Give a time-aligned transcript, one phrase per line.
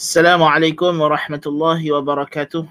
[0.00, 1.44] السلام warahmatullahi wabarakatuh.
[1.44, 2.64] الله وبركاته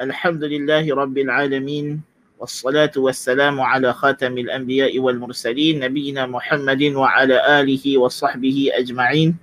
[0.00, 2.00] الحمد لله رب العالمين
[2.40, 9.36] والصلاة والسلام على خاتم الأنبياء والمرسلين نبينا محمد وعلى آله وصحبه أجمعين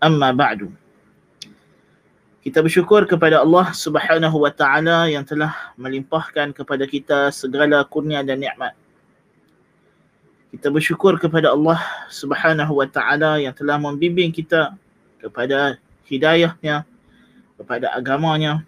[0.00, 0.72] أما بعد
[2.40, 8.40] Kita bersyukur kepada Allah subhanahu wa ta'ala yang telah melimpahkan kepada kita segala kurnia dan
[8.40, 8.72] nikmat.
[10.56, 11.76] Kita bersyukur kepada Allah
[12.08, 14.72] subhanahu wa ta'ala yang telah membimbing kita
[15.20, 15.76] kepada
[16.08, 16.88] hidayahnya,
[17.60, 18.64] kepada agamanya,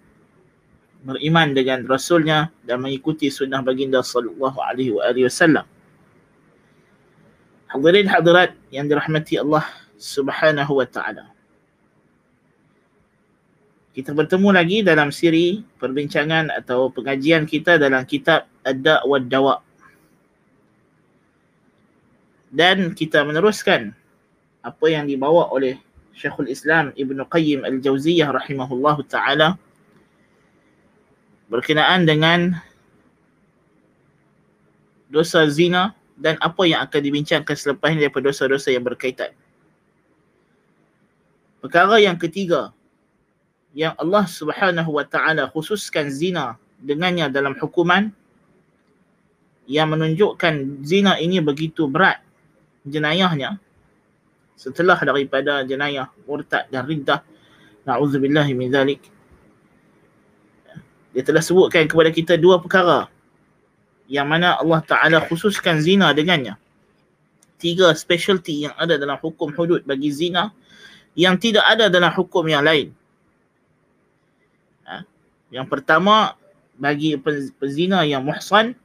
[1.01, 4.93] beriman dengan rasulnya dan mengikuti sunnah baginda sallallahu alaihi
[5.25, 5.65] wasallam.
[7.71, 9.65] Hadirin hadirat yang dirahmati Allah
[9.97, 11.31] Subhanahu wa taala.
[13.91, 19.57] Kita bertemu lagi dalam siri perbincangan atau pengajian kita dalam kitab Ad-Da' wa Dawa.
[22.51, 23.95] Dan kita meneruskan
[24.63, 25.79] apa yang dibawa oleh
[26.15, 29.49] Syekhul Islam Ibn Qayyim Al-Jauziyah rahimahullah ta'ala
[31.51, 32.55] berkenaan dengan
[35.11, 39.35] dosa zina dan apa yang akan dibincangkan selepas ini daripada dosa-dosa yang berkaitan.
[41.61, 42.71] Perkara yang ketiga
[43.75, 48.15] yang Allah Subhanahu wa taala khususkan zina dengannya dalam hukuman
[49.71, 52.19] yang menunjukkan zina ini begitu berat
[52.89, 53.61] jenayahnya
[54.61, 57.25] setelah daripada jenayah murtad dan riddah
[57.89, 59.01] na'udzubillahi min zalik
[61.11, 63.11] dia telah sebutkan kepada kita dua perkara.
[64.11, 66.59] Yang mana Allah Ta'ala khususkan zina dengannya.
[67.59, 70.55] Tiga specialty yang ada dalam hukum hudud bagi zina
[71.19, 72.95] yang tidak ada dalam hukum yang lain.
[75.51, 76.39] Yang pertama
[76.79, 77.19] bagi
[77.59, 78.79] pezina yang muhsan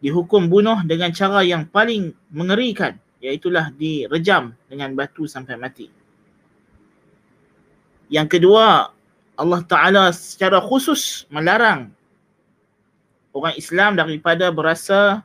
[0.00, 5.88] dihukum bunuh dengan cara yang paling mengerikan iaitulah direjam dengan batu sampai mati.
[8.10, 8.90] Yang kedua,
[9.38, 11.92] Allah Ta'ala secara khusus melarang
[13.30, 15.22] orang Islam daripada berasa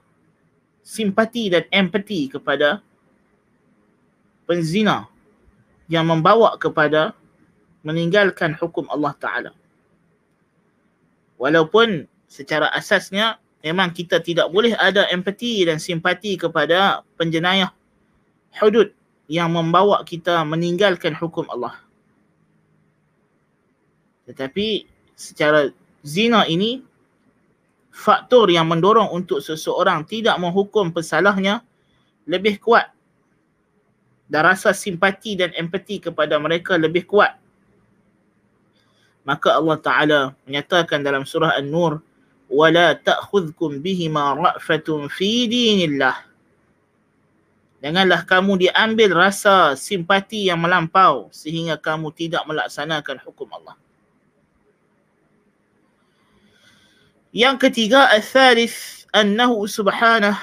[0.85, 2.79] simpati dan empati kepada
[4.45, 5.09] penzina
[5.89, 7.17] yang membawa kepada
[7.81, 9.51] meninggalkan hukum Allah Ta'ala
[11.41, 17.73] walaupun secara asasnya memang kita tidak boleh ada empati dan simpati kepada penjenayah
[18.59, 18.91] hudud
[19.25, 21.81] yang membawa kita meninggalkan hukum Allah.
[24.25, 25.69] Tetapi secara
[26.01, 26.81] zina ini
[27.93, 31.61] faktor yang mendorong untuk seseorang tidak menghukum pesalahnya
[32.27, 32.89] lebih kuat.
[34.25, 37.37] Dan rasa simpati dan empati kepada mereka lebih kuat.
[39.25, 42.01] Maka Allah Taala menyatakan dalam surah An-Nur
[42.49, 46.34] wala ta'khudhukum bihima ra'fatun fi dinillah
[47.84, 53.76] Janganlah kamu diambil rasa simpati yang melampau sehingga kamu tidak melaksanakan hukum Allah.
[57.32, 60.36] Yang ketiga, al-thalith, annahu subhanah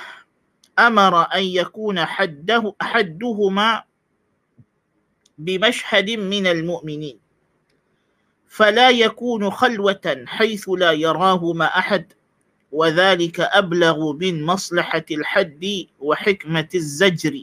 [0.73, 3.85] amara an yakuna haddahu hadduhuma
[5.37, 7.21] bimashhadin minal mu'minin.
[8.57, 12.13] فلا يكون خلوة حيث لا يراهما أحد
[12.71, 15.63] وذلك أبلغ من مصلحة الحد
[15.99, 17.35] وحكمة الزجر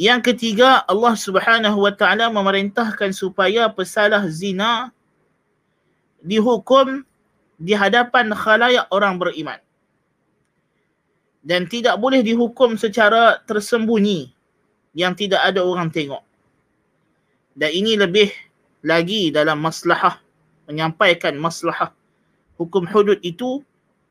[0.00, 4.88] Yang ketiga, Allah Subhanahu wa taala memerintahkan supaya pesalah zina
[6.24, 7.04] dihukum
[7.60, 9.60] di hadapan khalayak orang beriman.
[11.44, 14.32] Dan tidak boleh dihukum secara tersembunyi
[14.96, 16.24] yang tidak ada orang tengok.
[17.52, 18.32] Dan ini lebih
[18.80, 20.16] lagi dalam maslahah
[20.64, 21.92] menyampaikan maslahah
[22.55, 23.63] hukum hudud itu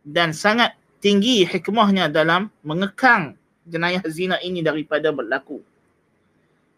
[0.05, 3.37] dan sangat tinggi hikmahnya dalam mengekang
[3.69, 5.60] jenayah zina ini daripada berlaku.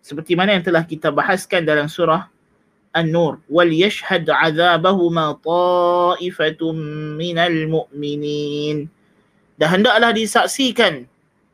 [0.02, 2.30] Seperti mana yang telah kita bahaskan dalam surah
[2.94, 6.76] An-Nur yashhad 'adzabahuma ta'ifatun
[7.18, 8.86] minal mu'minin.
[9.58, 11.04] Dan hendaklah disaksikan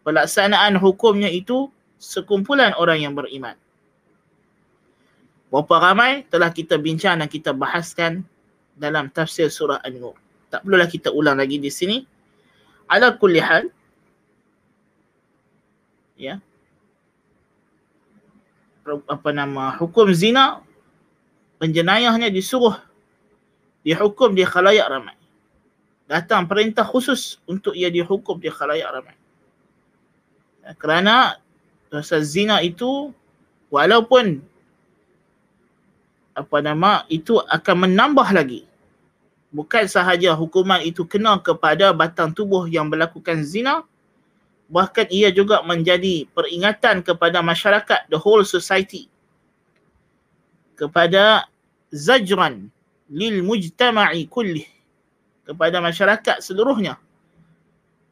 [0.04, 3.56] pelaksanaan hukumnya itu sekumpulan orang yang beriman.
[5.52, 8.24] Berapa ramai telah kita bincang dan kita bahaskan
[8.76, 10.16] dalam tafsir surah An-Nur.
[10.52, 12.04] Tak perlulah kita ulang lagi di sini.
[12.88, 13.72] Ala kulli hal.
[16.20, 16.38] Ya.
[18.84, 20.60] Apa nama hukum zina
[21.62, 22.74] penjenayahnya disuruh
[23.86, 25.16] dihukum di khalayak ramai.
[26.10, 29.16] Datang perintah khusus untuk ia dihukum di khalayak ramai.
[30.62, 31.38] Ya, kerana
[31.88, 33.14] dosa zina itu
[33.72, 34.42] walaupun
[36.32, 38.64] apa nama itu akan menambah lagi
[39.52, 43.84] bukan sahaja hukuman itu kena kepada batang tubuh yang melakukan zina
[44.72, 49.12] bahkan ia juga menjadi peringatan kepada masyarakat the whole society
[50.72, 51.44] kepada
[51.92, 52.72] zajran
[53.12, 54.64] lil mujtama'i kullih
[55.44, 56.96] kepada masyarakat seluruhnya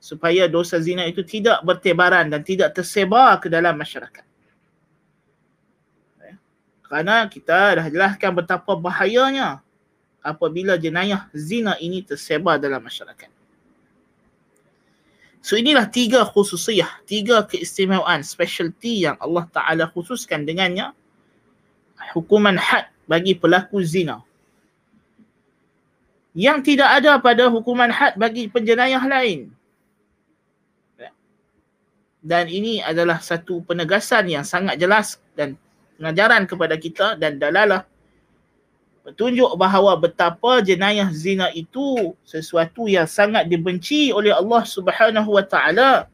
[0.01, 4.25] supaya dosa zina itu tidak bertebaran dan tidak tersebar ke dalam masyarakat.
[6.91, 9.63] Kerana kita dah jelaskan betapa bahayanya
[10.27, 13.31] apabila jenayah zina ini tersebar dalam masyarakat.
[15.39, 20.91] So inilah tiga khususiyah, tiga keistimewaan, specialty yang Allah Ta'ala khususkan dengannya
[22.11, 24.27] hukuman had bagi pelaku zina.
[26.35, 29.55] Yang tidak ada pada hukuman had bagi penjenayah lain.
[32.21, 35.57] Dan ini adalah satu penegasan yang sangat jelas dan
[36.01, 37.85] pengajaran kepada kita dan dalalah.
[39.05, 46.09] Petunjuk bahawa betapa jenayah zina itu sesuatu yang sangat dibenci oleh Allah Subhanahu wa taala.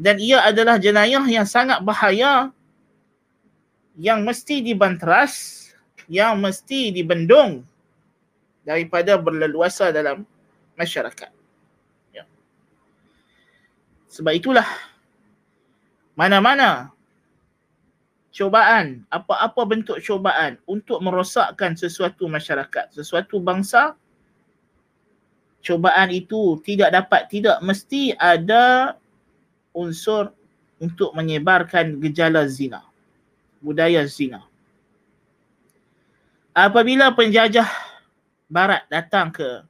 [0.00, 2.48] Dan ia adalah jenayah yang sangat bahaya
[4.00, 5.68] yang mesti dibanteras
[6.08, 7.64] yang mesti dibendung
[8.64, 10.24] daripada berleluasa dalam
[10.76, 11.32] masyarakat.
[12.12, 12.24] Ya.
[14.12, 14.68] sebab itulah
[16.12, 16.91] mana-mana
[18.32, 23.92] cobaan, apa-apa bentuk cobaan untuk merosakkan sesuatu masyarakat, sesuatu bangsa,
[25.60, 28.96] cobaan itu tidak dapat, tidak mesti ada
[29.76, 30.32] unsur
[30.80, 32.82] untuk menyebarkan gejala zina,
[33.60, 34.42] budaya zina.
[36.56, 37.68] Apabila penjajah
[38.48, 39.64] barat datang ke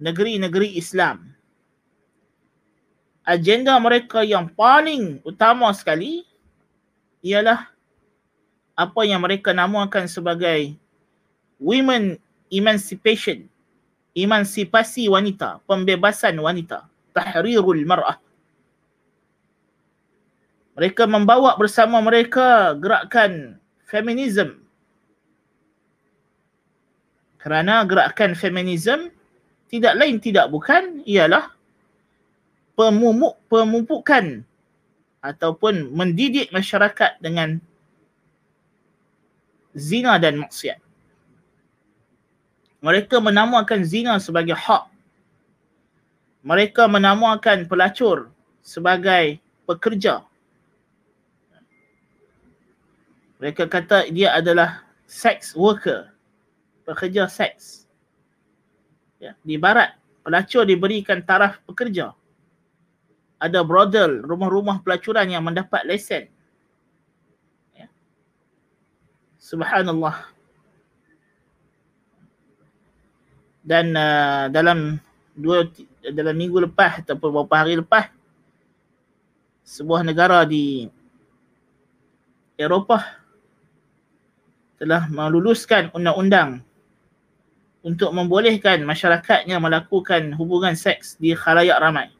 [0.00, 1.32] negeri-negeri Islam,
[3.24, 6.29] agenda mereka yang paling utama sekali
[7.20, 7.68] ialah
[8.76, 10.72] apa yang mereka namakan sebagai
[11.60, 12.16] women
[12.48, 13.44] emancipation
[14.16, 18.18] emansipasi wanita pembebasan wanita tahrirul mar'ah.
[20.78, 24.64] Mereka membawa bersama mereka gerakan feminism.
[27.36, 29.12] Kerana gerakan feminism
[29.68, 31.52] tidak lain tidak bukan ialah
[32.74, 34.42] pemumuk pemupukan
[35.20, 37.60] ataupun mendidik masyarakat dengan
[39.76, 40.80] zina dan maksiat.
[42.80, 44.88] Mereka menamakan zina sebagai hak.
[46.40, 48.32] Mereka menamakan pelacur
[48.64, 49.36] sebagai
[49.68, 50.24] pekerja.
[53.36, 56.08] Mereka kata dia adalah sex worker,
[56.88, 57.84] pekerja seks.
[59.20, 62.16] Ya, di barat, pelacur diberikan taraf pekerja
[63.40, 66.28] ada brothel, rumah-rumah pelacuran yang mendapat lesen.
[67.72, 67.88] Ya.
[69.40, 70.28] Subhanallah.
[73.64, 75.00] Dan uh, dalam
[75.32, 75.64] dua
[76.12, 78.12] dalam minggu lepas ataupun beberapa hari lepas
[79.64, 80.88] sebuah negara di
[82.60, 83.04] Eropah
[84.76, 86.60] telah meluluskan undang-undang
[87.80, 92.12] untuk membolehkan masyarakatnya melakukan hubungan seks di khalayak ramai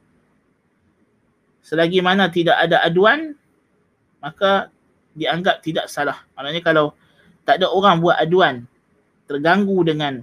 [1.61, 3.37] selagi mana tidak ada aduan
[4.21, 4.69] maka
[5.17, 6.23] dianggap tidak salah.
[6.37, 6.93] Maknanya kalau
[7.45, 8.69] tak ada orang buat aduan
[9.27, 10.23] terganggu dengan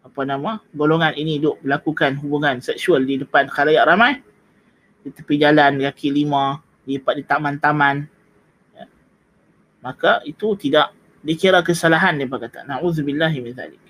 [0.00, 4.16] apa nama golongan ini duk melakukan hubungan seksual di depan khalayak ramai
[5.04, 6.56] di tepi jalan kaki lima
[6.88, 8.08] di di taman-taman
[8.72, 8.84] ya.
[9.84, 13.82] maka itu tidak dikira kesalahan dia kata na'udzubillahi min zalik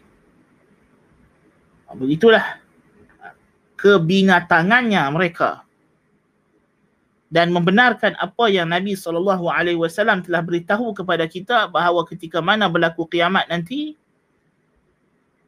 [1.95, 2.59] begitulah
[3.79, 5.63] kebinatangannya mereka
[7.31, 9.23] dan membenarkan apa yang Nabi SAW
[10.27, 13.95] telah beritahu kepada kita bahawa ketika mana berlaku kiamat nanti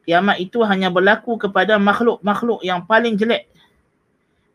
[0.07, 3.51] kiamat itu hanya berlaku kepada makhluk-makhluk yang paling jelek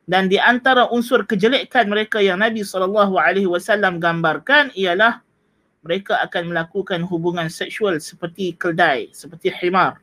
[0.08, 5.20] dan di antara unsur kejelekan mereka yang Nabi SAW gambarkan ialah
[5.84, 10.00] mereka akan melakukan hubungan seksual seperti keldai, seperti himar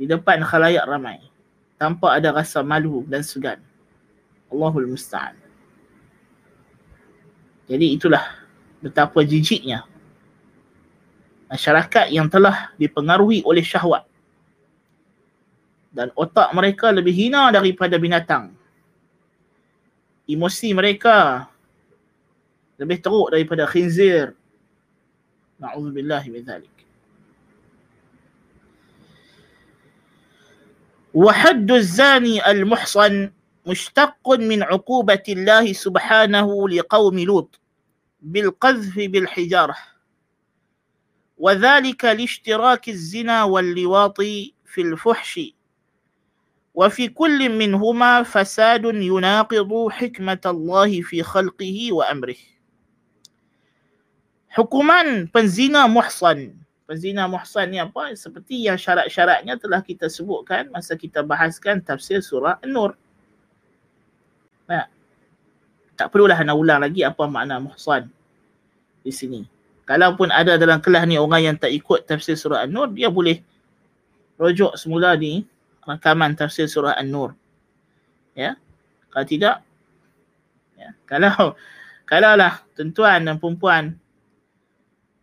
[0.00, 1.20] di depan khalayak ramai
[1.76, 3.60] tanpa ada rasa malu dan segan.
[4.53, 5.35] Allahul Musta'an.
[7.65, 8.21] Jadi itulah
[8.83, 9.87] betapa jijiknya
[11.47, 14.03] masyarakat yang telah dipengaruhi oleh syahwat
[15.93, 18.51] dan otak mereka lebih hina daripada binatang.
[20.25, 21.45] Emosi mereka
[22.81, 24.33] lebih teruk daripada khinzir.
[25.61, 26.73] Na'udzubillah min zalik.
[31.13, 33.29] وحد الزاني المحصن
[33.68, 37.60] مشتق من عقوبة الله سبحانه لقوم لوط
[38.20, 39.76] بالقذف بالحجارة.
[41.38, 44.20] وذلك لاشتراك الزنا واللواط
[44.64, 45.40] في الفحش.
[46.74, 52.36] وفي كل منهما فساد يناقض حكمة الله في خلقه وأمره.
[54.48, 56.54] حكمان بنزينا محصن.
[56.88, 61.58] فزينا محصن يا باي سبتي يا شرع شرعنا تلاه كتاب سبوء كان مسا كتاب بحث
[61.58, 62.96] كان تفسير سورة النور
[64.68, 64.84] Nah,
[65.96, 68.06] tak perlulah nak ulang lagi apa makna muhsan
[69.02, 69.42] di sini.
[69.88, 73.40] Kalaupun ada dalam kelas ni orang yang tak ikut tafsir surah An-Nur, dia boleh
[74.36, 75.48] rujuk semula ni
[75.88, 77.32] rakaman tafsir surah An-Nur.
[78.36, 78.60] Ya.
[79.08, 79.64] Kalau tidak
[80.76, 81.56] ya, kalau
[82.04, 83.96] kalau lah tuan-tuan dan puan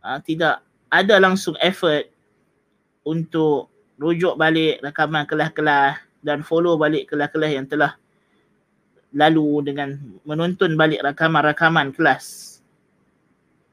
[0.02, 2.10] uh, tidak ada langsung effort
[3.06, 3.70] untuk
[4.02, 7.94] rujuk balik rakaman kelas-kelas dan follow balik kelas-kelas yang telah
[9.16, 9.96] lalu dengan
[10.28, 12.60] menonton balik rakaman-rakaman kelas.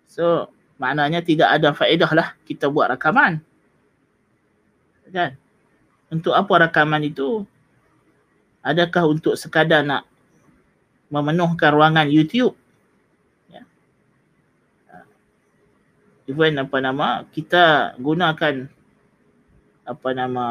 [0.07, 3.43] So, maknanya tidak ada faedah lah kita buat rakaman.
[5.11, 5.37] Kan?
[6.09, 7.43] Untuk apa rakaman itu?
[8.63, 10.07] Adakah untuk sekadar nak
[11.11, 12.55] memenuhkan ruangan YouTube?
[16.33, 18.71] even apa nama kita gunakan
[19.83, 20.47] apa nama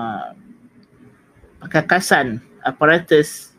[1.71, 3.50] kekasan aparatus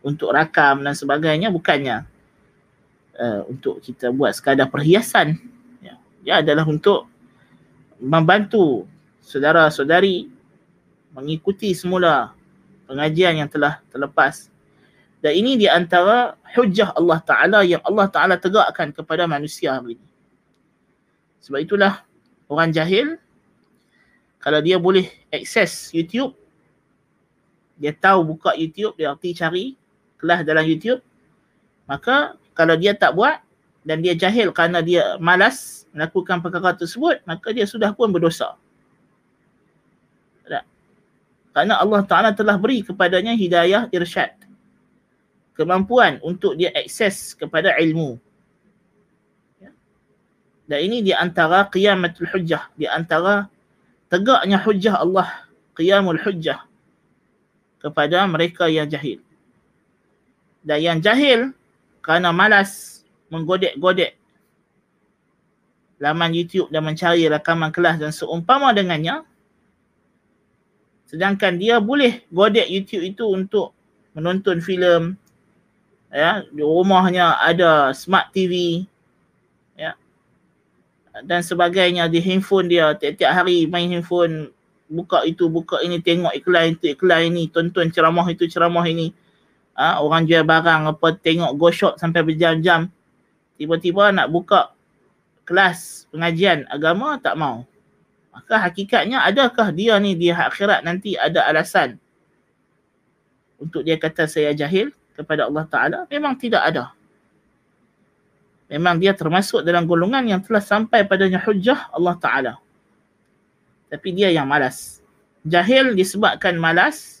[0.00, 2.08] untuk rakam dan sebagainya bukannya
[3.20, 5.36] uh, untuk kita buat sekadar perhiasan
[5.84, 5.94] ya.
[6.24, 7.08] dia adalah untuk
[8.00, 8.88] membantu
[9.20, 10.28] saudara-saudari
[11.12, 12.32] mengikuti semula
[12.88, 14.50] pengajian yang telah terlepas
[15.20, 20.00] dan ini di antara hujah Allah Ta'ala yang Allah Ta'ala tegakkan kepada manusia ini.
[21.44, 22.00] Sebab itulah
[22.48, 23.20] orang jahil
[24.40, 26.32] kalau dia boleh akses YouTube
[27.76, 29.76] dia tahu buka YouTube dia arti cari
[30.20, 31.00] kelas dalam YouTube
[31.88, 33.40] maka kalau dia tak buat
[33.82, 38.54] dan dia jahil kerana dia malas melakukan perkara tersebut maka dia sudah pun berdosa.
[40.46, 40.64] Tak?
[41.56, 44.36] Kerana Allah Ta'ala telah beri kepadanya hidayah irsyad.
[45.56, 48.16] Kemampuan untuk dia akses kepada ilmu.
[50.70, 53.50] Dan ini di antara qiyamatul hujjah, di antara
[54.06, 55.26] tegaknya hujjah Allah,
[55.74, 56.62] qiyamul hujjah
[57.82, 59.18] kepada mereka yang jahil.
[60.60, 61.56] Dan yang jahil
[62.04, 63.00] kerana malas
[63.32, 64.16] menggodek-godek
[66.00, 69.20] laman YouTube dan mencari rakaman kelas dan seumpama dengannya,
[71.08, 73.76] sedangkan dia boleh godek YouTube itu untuk
[74.16, 75.14] menonton filem,
[76.08, 78.84] ya, di rumahnya ada smart TV,
[81.24, 82.06] dan sebagainya.
[82.08, 84.54] Di handphone dia tiap-tiap hari main handphone
[84.90, 89.14] buka itu buka ini tengok iklan itu iklan ini tonton ceramah itu ceramah ini
[89.74, 92.90] ha, orang jual barang apa tengok go shop sampai berjam-jam
[93.58, 94.72] tiba-tiba nak buka
[95.44, 97.66] kelas pengajian agama tak mau
[98.30, 101.98] maka hakikatnya adakah dia ni di akhirat nanti ada alasan
[103.60, 106.94] untuk dia kata saya jahil kepada Allah Ta'ala memang tidak ada
[108.70, 112.52] memang dia termasuk dalam golongan yang telah sampai padanya hujah Allah Ta'ala.
[113.90, 115.02] Tapi dia yang malas.
[115.42, 117.19] Jahil disebabkan malas,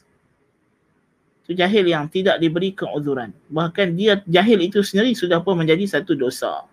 [1.52, 3.34] jahil yang tidak diberi keuzuran.
[3.50, 6.66] Bahkan dia jahil itu sendiri sudah pun menjadi satu dosa.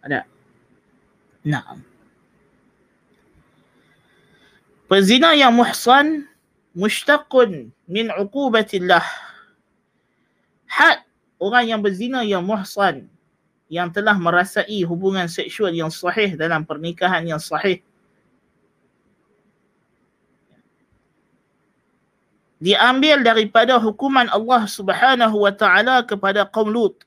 [0.00, 0.24] Ada?
[1.44, 1.78] Nah.
[4.90, 6.26] Pezina yang muhsan,
[6.74, 9.04] mushtaqun min uqubatillah.
[10.66, 11.02] Had
[11.38, 13.06] orang yang berzina yang muhsan,
[13.70, 17.78] yang telah merasai hubungan seksual yang sahih dalam pernikahan yang sahih
[22.60, 27.02] diambil daripada hukuman Allah Subhanahu wa taala kepada kaum Lut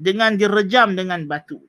[0.00, 1.60] dengan direjam dengan batu.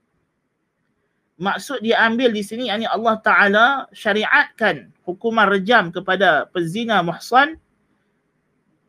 [1.37, 7.61] Maksud diambil di sini yakni Allah taala syariatkan hukuman rejam kepada pezina muhsan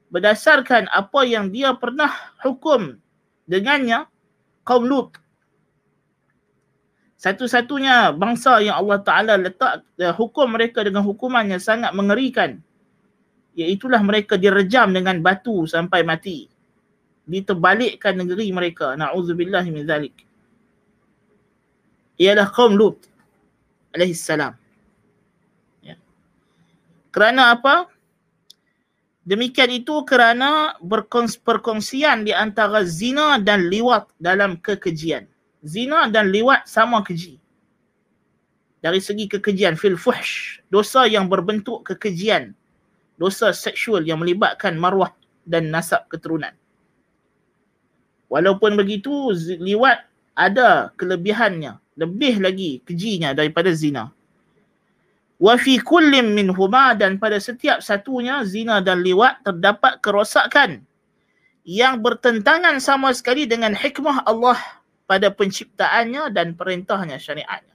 [0.09, 2.09] berdasarkan apa yang dia pernah
[2.41, 2.97] hukum
[3.45, 4.09] dengannya
[4.65, 5.13] kaum Lut
[7.19, 12.63] satu-satunya bangsa yang Allah Ta'ala letak uh, hukum mereka dengan hukuman yang sangat mengerikan.
[13.59, 16.47] Iaitulah mereka direjam dengan batu sampai mati.
[17.27, 18.95] Diterbalikkan negeri mereka.
[18.95, 20.15] Na'udzubillah min zalik.
[22.23, 23.03] Ialah kaum Lut
[23.93, 24.55] alaihissalam.
[25.83, 25.99] Ya.
[27.11, 27.91] Kerana apa?
[29.27, 30.79] Demikian itu kerana
[31.43, 35.29] berkongsian di antara zina dan liwat dalam kekejian
[35.65, 37.39] zina dan liwat sama keji.
[38.79, 42.55] Dari segi kekejian, fil fuhsh, dosa yang berbentuk kekejian.
[43.19, 45.11] Dosa seksual yang melibatkan marwah
[45.43, 46.55] dan nasab keturunan.
[48.31, 50.07] Walaupun begitu, liwat
[50.39, 51.83] ada kelebihannya.
[51.99, 54.15] Lebih lagi kejinya daripada zina.
[55.43, 60.87] Wa fi kullim min huma dan pada setiap satunya zina dan liwat terdapat kerosakan
[61.67, 64.59] yang bertentangan sama sekali dengan hikmah Allah
[65.11, 67.75] pada penciptaannya dan perintahnya syariatnya.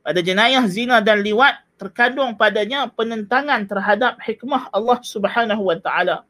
[0.00, 6.28] Pada jenayah zina dan liwat terkandung padanya penentangan terhadap hikmah Allah Subhanahu wa taala.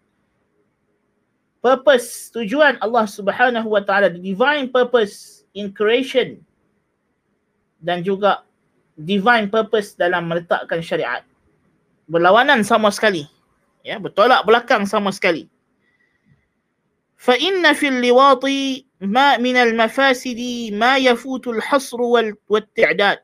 [1.58, 6.38] Purpose tujuan Allah Subhanahu wa taala the divine purpose in creation
[7.82, 8.46] dan juga
[8.94, 11.26] divine purpose dalam meletakkan syariat.
[12.06, 13.26] Berlawanan sama sekali.
[13.82, 15.50] Ya, bertolak belakang sama sekali.
[17.18, 23.18] Fa inna fil liwati ma min al mafasidi ma yafutu al hasr wal wat'idad.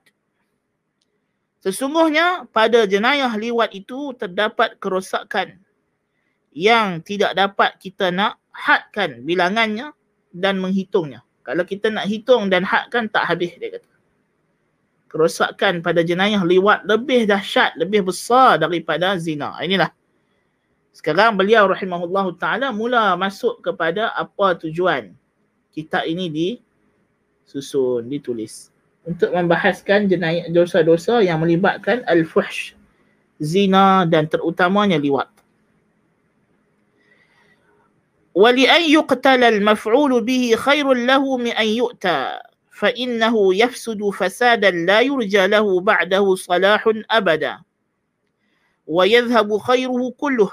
[1.66, 5.58] Sesungguhnya pada jenayah liwat itu terdapat kerosakan
[6.54, 9.90] yang tidak dapat kita nak hadkan bilangannya
[10.30, 11.26] dan menghitungnya.
[11.42, 13.96] Kalau kita nak hitung dan hadkan tak habis dia kata
[15.16, 19.56] kerosakan pada jenayah liwat lebih dahsyat, lebih besar daripada zina.
[19.64, 19.88] Inilah.
[20.92, 25.16] Sekarang beliau rahimahullahu taala mula masuk kepada apa tujuan
[25.72, 28.75] kitab ini disusun, ditulis
[29.05, 32.77] Untuk membahaskan jenayah dosa-dosa yang melibatkan al-fuhsh,
[33.41, 35.29] zina dan terutamanya liwat.
[38.35, 42.39] ولأن يقتل المفعول به خير له من أن يؤتى
[42.71, 47.59] فإنه يفسد فسادا لا يرجى له بعده صلاح أبدا
[48.87, 50.51] ويذهب خيره كله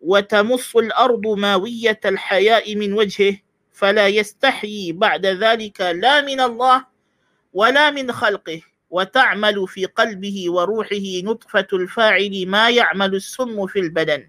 [0.00, 3.36] وتمص الأرض ماوية الحياء من وجهه
[3.72, 6.84] فلا يستحيي بعد ذلك لا من الله
[7.56, 8.60] ولا من خلقه
[8.90, 14.22] وتعمل في قلبه وروحه نطفة الفاعل ما يعمل السم في البدن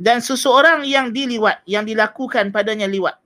[0.00, 3.20] dan seseorang yang diliwat, yang dilakukan padanya liwat,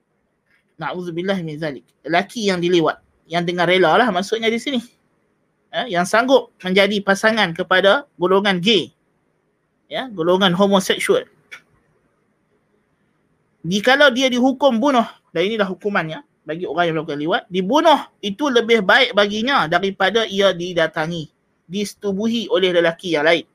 [0.75, 1.87] Na'udzubillah min zalik.
[2.03, 2.99] Lelaki yang dilewat.
[3.31, 4.83] Yang dengan rela lah maksudnya di sini.
[5.71, 8.91] Ya, yang sanggup menjadi pasangan kepada golongan gay.
[9.87, 11.31] Ya, golongan homoseksual.
[13.63, 18.82] Jikalau dia dihukum bunuh, dan inilah hukumannya bagi orang yang melakukan liwat, dibunuh itu lebih
[18.82, 21.30] baik baginya daripada ia didatangi,
[21.70, 23.46] disetubuhi oleh lelaki yang lain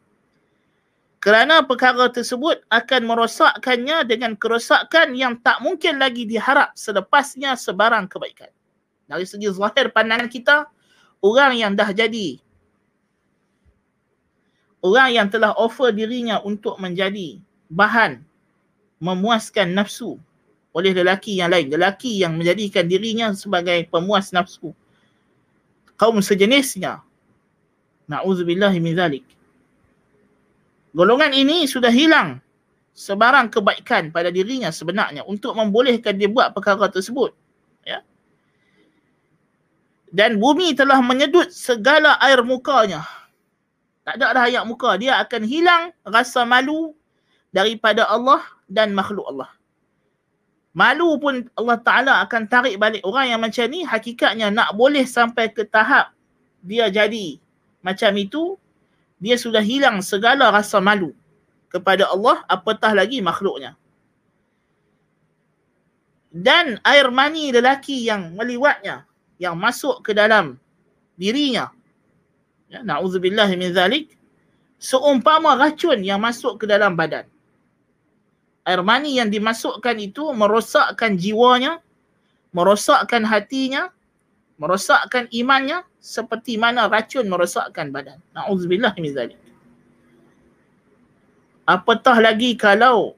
[1.24, 8.52] kerana perkara tersebut akan merosakkannya dengan kerosakan yang tak mungkin lagi diharap selepasnya sebarang kebaikan.
[9.08, 10.68] Dari segi zahir pandangan kita,
[11.24, 12.36] orang yang dah jadi,
[14.84, 17.40] orang yang telah offer dirinya untuk menjadi
[17.72, 18.20] bahan
[19.00, 20.20] memuaskan nafsu
[20.74, 24.74] oleh lelaki yang lain, lelaki yang menjadikan dirinya sebagai pemuas nafsu.
[25.94, 27.00] Kaum sejenisnya.
[28.10, 29.24] Na'udzubillahi min zalik
[30.94, 32.38] golongan ini sudah hilang
[32.94, 37.34] sebarang kebaikan pada dirinya sebenarnya untuk membolehkan dia buat perkara tersebut.
[37.82, 38.06] Ya.
[40.14, 43.02] Dan bumi telah menyedut segala air mukanya.
[44.06, 44.94] Tak ada dah ayat muka.
[44.94, 46.94] Dia akan hilang rasa malu
[47.50, 49.50] daripada Allah dan makhluk Allah.
[50.74, 55.46] Malu pun Allah Ta'ala akan tarik balik orang yang macam ni hakikatnya nak boleh sampai
[55.54, 56.10] ke tahap
[56.64, 57.38] dia jadi
[57.78, 58.58] macam itu
[59.20, 61.14] dia sudah hilang segala rasa malu
[61.68, 63.76] kepada Allah apatah lagi makhluknya.
[66.34, 69.06] Dan air mani lelaki yang meliwatnya,
[69.38, 70.58] yang masuk ke dalam
[71.14, 71.70] dirinya.
[72.66, 74.18] Ya, na'udzubillah min zalik.
[74.82, 77.30] Seumpama racun yang masuk ke dalam badan.
[78.64, 81.84] Air mani yang dimasukkan itu merosakkan jiwanya,
[82.48, 83.92] merosakkan hatinya,
[84.56, 88.16] merosakkan imannya seperti mana racun merosakkan badan.
[88.32, 89.40] Nauzubillah min zalik.
[91.68, 93.16] Apatah lagi kalau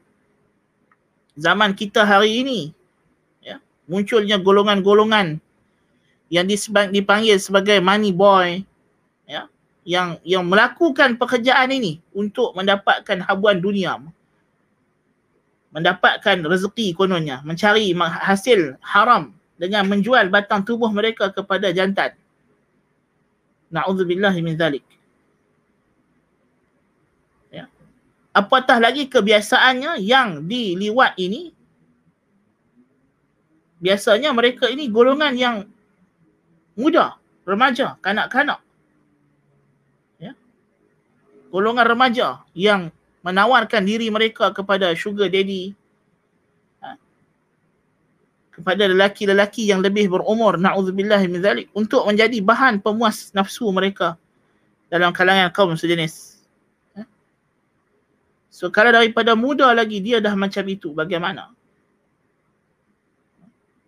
[1.38, 2.61] zaman kita hari ini
[3.42, 5.38] ya, munculnya golongan-golongan
[6.26, 6.46] yang
[6.90, 8.66] dipanggil sebagai money boy
[9.30, 9.46] ya,
[9.87, 13.98] yang yang melakukan pekerjaan ini untuk mendapatkan habuan dunia
[15.76, 22.16] mendapatkan rezeki kononnya mencari hasil haram dengan menjual batang tubuh mereka kepada jantan.
[23.68, 24.80] Na'udzubillahi min zalik.
[27.52, 27.68] Ya.
[28.32, 31.52] Apatah lagi kebiasaannya yang diliwat ini,
[33.76, 35.56] biasanya mereka ini golongan yang
[36.72, 38.64] muda, remaja, kanak-kanak.
[40.16, 40.32] Ya.
[41.52, 42.88] Golongan remaja yang
[43.26, 45.74] menawarkan diri mereka kepada sugar daddy,
[48.56, 54.16] kepada lelaki-lelaki yang lebih berumur na'udzubillah min zalik untuk menjadi bahan pemuas nafsu mereka
[54.88, 56.40] dalam kalangan kaum sejenis.
[56.96, 57.04] Ya.
[58.48, 61.52] So kalau daripada muda lagi dia dah macam itu bagaimana?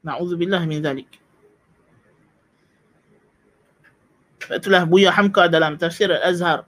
[0.05, 1.09] Na'udzubillah min zalik.
[4.53, 6.68] Itulah Buya Hamka dalam tafsir Al-Azhar.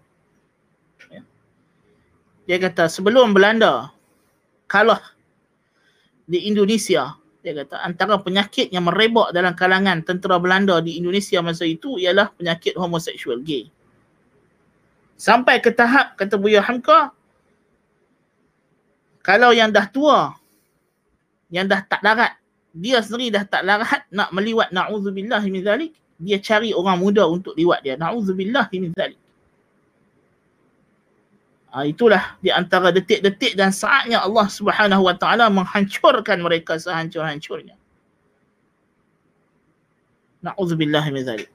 [2.50, 3.94] Dia kata sebelum Belanda
[4.66, 4.98] kalah
[6.26, 7.14] di Indonesia
[7.46, 12.34] dia kata antara penyakit yang merebak dalam kalangan tentera Belanda di Indonesia masa itu ialah
[12.34, 13.70] penyakit homoseksual gay.
[15.14, 17.14] Sampai ke tahap kata Buya Hamka
[19.22, 20.34] kalau yang dah tua
[21.54, 22.34] yang dah tak larat
[22.74, 27.54] dia sendiri dah tak larat nak meliwat na'udzubillah min zalik dia cari orang muda untuk
[27.54, 29.22] liwat dia na'udzubillah min zalik
[31.75, 37.75] Ha, itulah di antara detik-detik dan saatnya Allah Subhanahu Wa Taala menghancurkan mereka sehancur-hancurnya.
[40.39, 41.51] Na'udzubillah min zalik.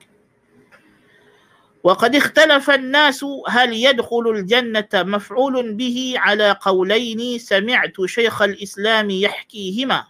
[1.84, 10.04] وقد اختلف الناس هل يدخل الجنة مفعول به على قولين سمعت شيخ الإسلام يحكيهما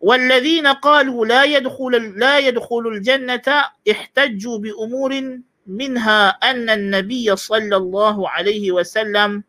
[0.00, 3.48] والذين قالوا لا يدخل لا يدخل الجنة
[3.90, 9.43] احتجوا بأمور منها أن النبي صلى الله عليه وسلم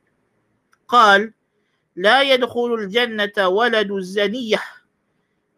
[0.89, 1.33] قال
[1.97, 4.63] لا يدخل الجنة ولد الزنية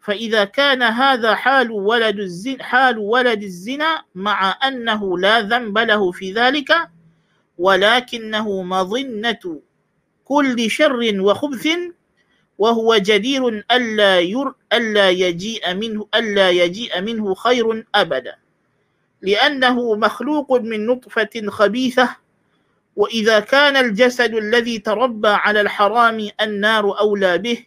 [0.01, 6.33] فإذا كان هذا حال ولد الزنا حال ولد الزنا مع أنه لا ذنب له في
[6.33, 6.73] ذلك
[7.59, 9.61] ولكنه مظنة
[10.25, 11.69] كل شر وخبث
[12.59, 18.37] وهو جدير ألا ير ألا يجيء منه ألا يجيء منه خير أبدا.
[19.23, 22.17] لأنه مخلوق من نطفة خبيثة
[22.97, 27.67] وإذا كان الجسد الذي تربى على الحرام النار أولى به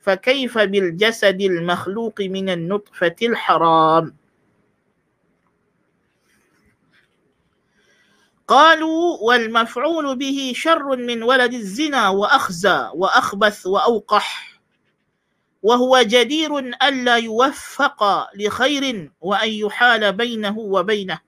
[0.00, 4.16] فكيف بالجسد المخلوق من النطفة الحرام؟
[8.48, 14.51] قالوا والمفعول به شر من ولد الزنا وأخزى وأخبث وأوقح.
[15.62, 21.20] وهو جدير ألا يوفق لخير وأن يحال بينه وبينه.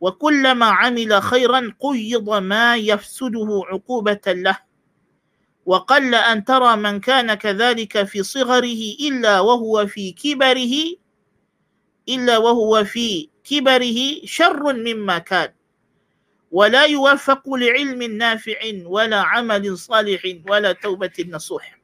[0.00, 4.58] وكلما عمل خيرا قيض ما يفسده عقوبة له.
[5.66, 10.74] وقل أن ترى من كان كذلك في صغره إلا وهو في كبره
[12.08, 15.52] إلا وهو في كبره شر مما كان.
[16.52, 21.83] ولا يوفق لعلم نافع ولا عمل صالح ولا توبة نصوح.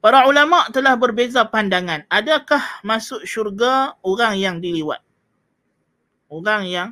[0.00, 2.08] Para ulama telah berbeza pandangan.
[2.08, 5.04] Adakah masuk syurga orang yang diliwat?
[6.32, 6.88] Orang yang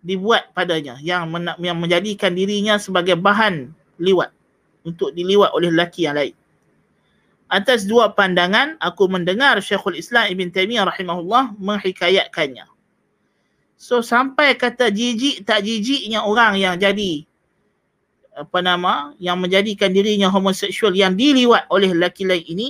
[0.00, 0.96] dibuat padanya.
[1.04, 3.68] Yang, men- yang menjadikan dirinya sebagai bahan
[4.00, 4.32] liwat.
[4.80, 6.32] Untuk diliwat oleh lelaki yang lain.
[7.52, 12.64] Atas dua pandangan, aku mendengar Syekhul Islam Ibn Taymiyah rahimahullah menghikayatkannya.
[13.80, 17.24] So sampai kata jijik tak jijiknya orang yang jadi
[18.40, 22.68] apa nama yang menjadikan dirinya homoseksual yang diliwat oleh lelaki lain ini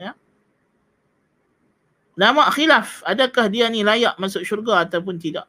[0.00, 0.16] ya.
[2.16, 5.44] Nama khilaf adakah dia ni layak masuk syurga ataupun tidak?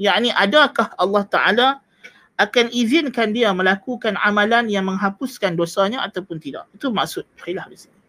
[0.00, 1.68] Yakni adakah Allah taala
[2.40, 6.64] akan izinkan dia melakukan amalan yang menghapuskan dosanya ataupun tidak?
[6.72, 8.00] Itu maksud khilaf di sini.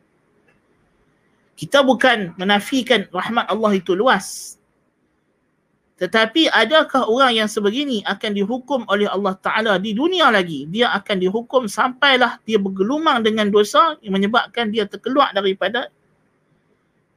[1.58, 4.56] Kita bukan menafikan rahmat Allah itu luas
[5.98, 10.70] tetapi adakah orang yang sebegini akan dihukum oleh Allah Ta'ala di dunia lagi?
[10.70, 15.90] Dia akan dihukum sampailah dia bergelumang dengan dosa yang menyebabkan dia terkeluar daripada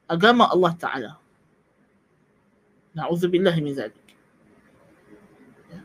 [0.09, 1.13] agama Allah Ta'ala.
[2.97, 4.01] Na'udzubillah min zalik.
[5.69, 5.85] Ya.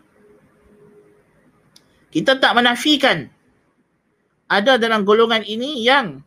[2.16, 3.28] Kita tak menafikan
[4.48, 6.24] ada dalam golongan ini yang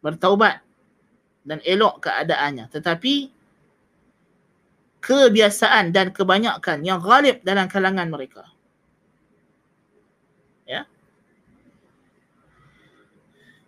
[0.00, 0.64] bertaubat
[1.44, 2.72] dan elok keadaannya.
[2.72, 3.43] Tetapi
[5.04, 8.48] kebiasaan dan kebanyakan yang ghalib dalam kalangan mereka.
[10.64, 10.88] Ya.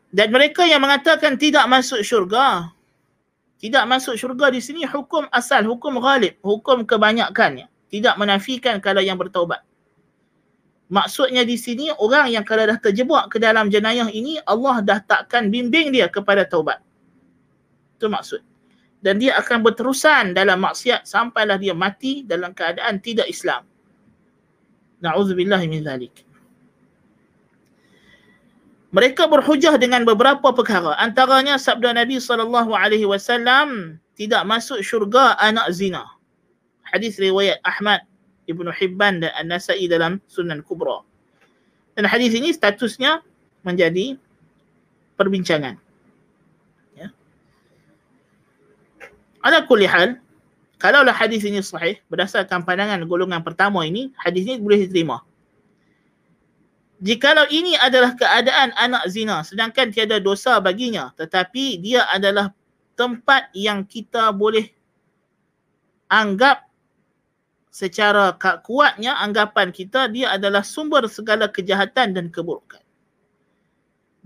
[0.08, 2.72] Dan mereka yang mengatakan tidak masuk syurga,
[3.60, 7.60] tidak masuk syurga di sini hukum asal, hukum ghalib, hukum kebanyakan.
[7.60, 7.68] Ya.
[7.92, 9.60] Tidak menafikan kalau yang bertaubat.
[10.88, 15.50] Maksudnya di sini orang yang kalau dah terjebak ke dalam jenayah ini, Allah dah takkan
[15.50, 16.78] bimbing dia kepada taubat.
[17.98, 18.45] Itu maksud
[19.06, 23.62] dan dia akan berterusan dalam maksiat sampailah dia mati dalam keadaan tidak Islam.
[24.98, 26.26] Na'udzubillah min zalik.
[28.90, 30.98] Mereka berhujah dengan beberapa perkara.
[30.98, 36.02] Antaranya sabda Nabi sallallahu alaihi wasallam tidak masuk syurga anak zina.
[36.90, 38.02] Hadis riwayat Ahmad,
[38.50, 41.06] Ibnu Hibban dan An-Nasa'i dalam Sunan Kubra.
[41.94, 43.22] Dan hadis ini statusnya
[43.62, 44.18] menjadi
[45.14, 45.85] perbincangan.
[49.46, 50.18] Ala kulli hal,
[50.82, 55.22] kalaulah hadis ini sahih, berdasarkan pandangan golongan pertama ini, hadis ini boleh diterima.
[56.98, 62.50] Jikalau ini adalah keadaan anak zina, sedangkan tiada dosa baginya, tetapi dia adalah
[62.98, 64.66] tempat yang kita boleh
[66.10, 66.66] anggap
[67.70, 68.34] secara
[68.66, 72.82] kuatnya anggapan kita dia adalah sumber segala kejahatan dan keburukan.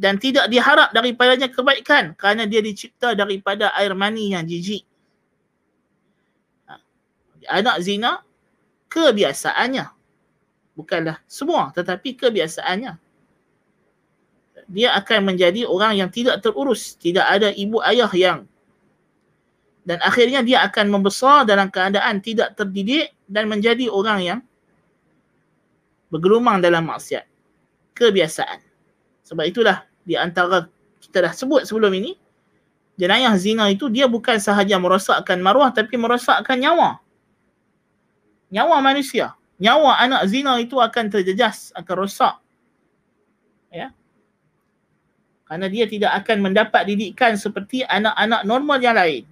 [0.01, 4.89] Dan tidak diharap daripadanya kebaikan kerana dia dicipta daripada air mani yang jijik.
[7.51, 8.23] Anak zina
[8.89, 9.87] kebiasaannya.
[10.79, 12.97] Bukanlah semua tetapi kebiasaannya.
[14.71, 16.95] Dia akan menjadi orang yang tidak terurus.
[16.95, 18.47] Tidak ada ibu ayah yang
[19.91, 24.41] dan akhirnya dia akan membesar dalam keadaan tidak terdidik dan menjadi orang yang
[26.13, 27.25] bergelumang dalam maksiat.
[27.97, 28.61] Kebiasaan.
[29.25, 30.69] Sebab itulah di antara
[31.01, 32.15] kita dah sebut sebelum ini,
[33.01, 37.01] jenayah zina itu dia bukan sahaja merosakkan maruah tapi merosakkan nyawa.
[38.51, 39.35] Nyawa manusia.
[39.63, 42.35] Nyawa anak zina itu akan terjejas, akan rosak.
[43.71, 43.95] Ya.
[45.47, 49.25] Kerana dia tidak akan mendapat didikan seperti anak-anak normal yang lain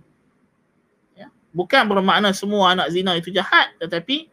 [1.52, 4.28] bukan bermakna semua anak zina itu jahat tetapi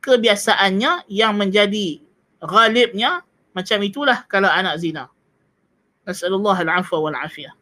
[0.00, 2.00] kebiasaannya yang menjadi
[2.40, 5.08] ghalibnya macam itulah kalau anak zina.
[6.04, 7.54] Nasallallahu al-afwa wal afiyah.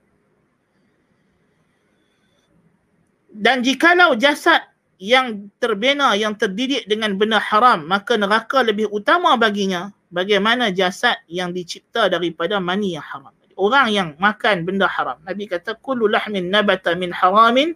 [3.33, 4.67] Dan jikalau jasad
[5.03, 11.51] yang terbina, yang terdidik dengan benda haram, maka neraka lebih utama baginya bagaimana jasad yang
[11.51, 13.35] dicipta daripada mani yang haram.
[13.59, 15.19] Orang yang makan benda haram.
[15.27, 17.75] Nabi kata, Kullu lahmin nabata min haramin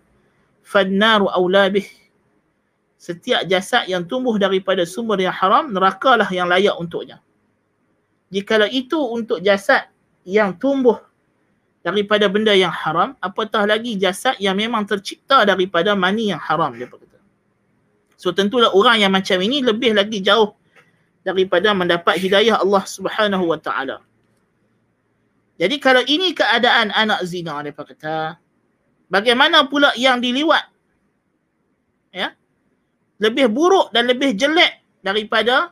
[0.66, 1.86] fannaru aulabih
[2.98, 7.22] setiap jasad yang tumbuh daripada sumber yang haram nerakalah yang layak untuknya
[8.34, 9.86] jikalau itu untuk jasad
[10.26, 10.98] yang tumbuh
[11.86, 16.90] daripada benda yang haram apatah lagi jasad yang memang tercipta daripada mani yang haram dia
[16.90, 17.05] berkata
[18.16, 20.56] so tentulah orang yang macam ini lebih lagi jauh
[21.22, 24.02] daripada mendapat hidayah Allah Subhanahu wa taala
[25.56, 28.40] jadi kalau ini keadaan anak zina dia kata
[29.06, 30.66] Bagaimana pula yang diliwat?
[32.10, 32.34] Ya.
[33.22, 35.70] Lebih buruk dan lebih jelek daripada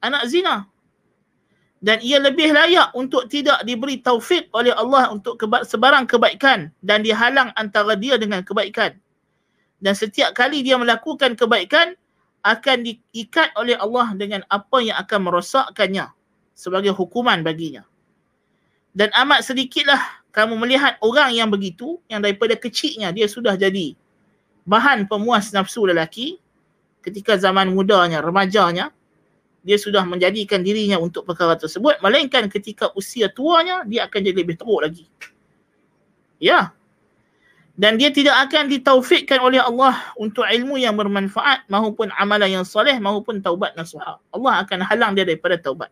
[0.00, 0.64] anak zina.
[1.80, 7.00] Dan ia lebih layak untuk tidak diberi taufik oleh Allah untuk keba- sebarang kebaikan dan
[7.00, 8.96] dihalang antara dia dengan kebaikan.
[9.80, 11.96] Dan setiap kali dia melakukan kebaikan
[12.44, 16.08] akan diikat oleh Allah dengan apa yang akan merosakkannya
[16.56, 17.84] sebagai hukuman baginya.
[18.92, 20.00] Dan amat sedikitlah
[20.32, 23.96] kamu melihat orang yang begitu yang daripada kecilnya dia sudah jadi
[24.68, 26.38] bahan pemuas nafsu lelaki
[27.00, 28.92] ketika zaman mudanya, remajanya
[29.60, 34.56] dia sudah menjadikan dirinya untuk perkara tersebut melainkan ketika usia tuanya dia akan jadi lebih
[34.56, 35.04] teruk lagi.
[36.40, 36.72] Ya.
[37.80, 42.92] Dan dia tidak akan ditaufikkan oleh Allah untuk ilmu yang bermanfaat maupun amalan yang soleh
[43.00, 44.20] maupun taubat nasuha.
[44.36, 45.88] Allah akan halang dia daripada taubat.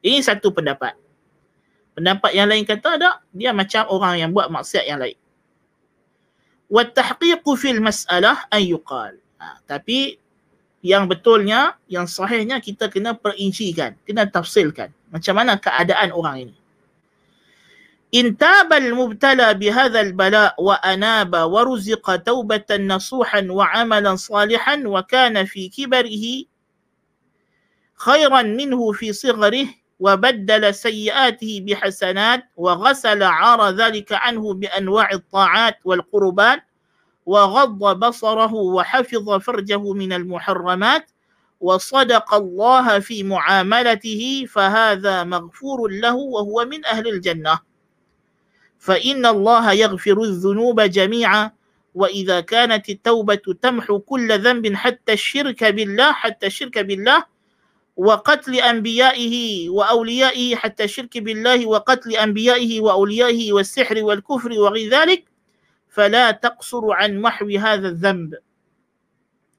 [0.00, 0.96] Ini satu pendapat.
[1.92, 5.20] Pendapat yang lain kata ada, dia macam orang yang buat maksiat yang lain.
[6.72, 9.20] Tahqiqu fil mas'alah an yuqal.
[9.36, 10.16] Ha, tapi
[10.80, 14.96] yang betulnya, yang sahihnya kita kena perincikan, kena tafsilkan.
[15.12, 16.57] Macam mana keadaan orang ini.
[18.14, 26.44] إن تاب المبتلى بهذا البلاء وأناب ورزق توبة نصوحا وعملا صالحا وكان في كبره
[27.94, 29.66] خيرا منه في صغره
[30.00, 36.62] وبدل سيئاته بحسنات وغسل عار ذلك عنه بأنواع الطاعات والقربات
[37.26, 41.10] وغض بصره وحفظ فرجه من المحرمات
[41.60, 47.67] وصدق الله في معاملته فهذا مغفور له وهو من أهل الجنة.
[48.78, 51.50] فإن الله يغفر الذنوب جميعا
[51.94, 57.24] وإذا كانت التوبة تمحو كل ذنب حتى الشرك بالله حتى الشرك بالله
[57.96, 59.34] وقتل أنبيائه
[59.68, 65.24] وأوليائه حتى الشرك بالله وقتل أنبيائه وأوليائه والسحر والكفر وغير ذلك
[65.90, 68.34] فلا تقصر عن محو هذا الذنب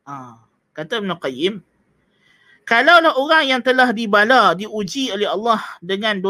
[0.07, 0.49] آه.
[0.79, 1.59] kata Ibn Qayyim
[2.63, 6.23] kalaulah orang yang telah dibala diuji oleh Allah dengan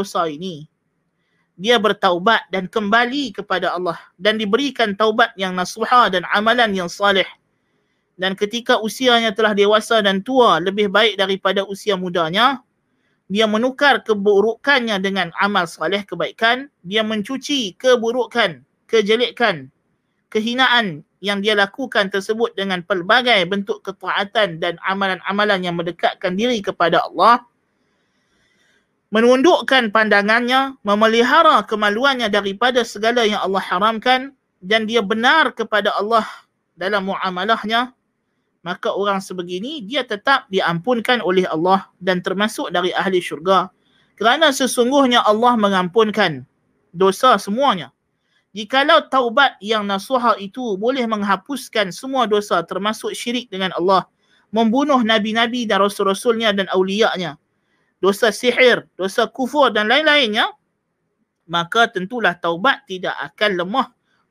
[1.59, 7.27] dia bertaubat dan kembali kepada Allah dan diberikan taubat yang nasuha dan amalan yang salih.
[8.15, 12.63] Dan ketika usianya telah dewasa dan tua lebih baik daripada usia mudanya
[13.29, 19.69] dia menukar keburukannya dengan amal soleh kebaikan dia mencuci keburukan kejelekan
[20.33, 27.05] kehinaan yang dia lakukan tersebut dengan pelbagai bentuk ketaatan dan amalan-amalan yang mendekatkan diri kepada
[27.05, 27.45] Allah
[29.09, 36.25] menundukkan pandangannya memelihara kemaluannya daripada segala yang Allah haramkan dan dia benar kepada Allah
[36.77, 37.93] dalam muamalahnya
[38.61, 43.71] maka orang sebegini dia tetap diampunkan oleh Allah dan termasuk dari ahli syurga.
[44.19, 46.43] Kerana sesungguhnya Allah mengampunkan
[46.91, 47.95] dosa semuanya.
[48.51, 54.09] Jikalau taubat yang nasuha itu boleh menghapuskan semua dosa termasuk syirik dengan Allah
[54.49, 57.37] membunuh nabi-nabi dan rasul-rasulnya dan aulianya,
[57.99, 60.51] dosa sihir, dosa kufur dan lain-lainnya,
[61.49, 63.87] maka tentulah taubat tidak akan lemah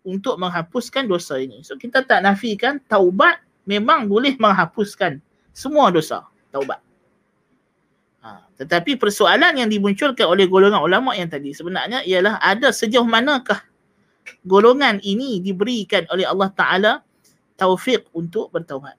[0.08, 1.60] untuk menghapuskan dosa ini.
[1.60, 5.20] So kita tak nafikan taubat memang boleh menghapuskan
[5.52, 6.80] semua dosa taubat.
[8.24, 13.62] Ha, tetapi persoalan yang dimunculkan oleh golongan ulama yang tadi sebenarnya ialah ada sejauh manakah
[14.42, 16.92] golongan ini diberikan oleh Allah Ta'ala
[17.54, 18.96] taufik untuk bertaubat.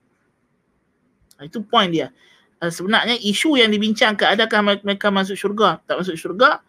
[1.39, 2.11] Ha, itu point dia.
[2.59, 6.59] Ha, sebenarnya isu yang dibincangkan adakah mereka masuk syurga, tak masuk syurga,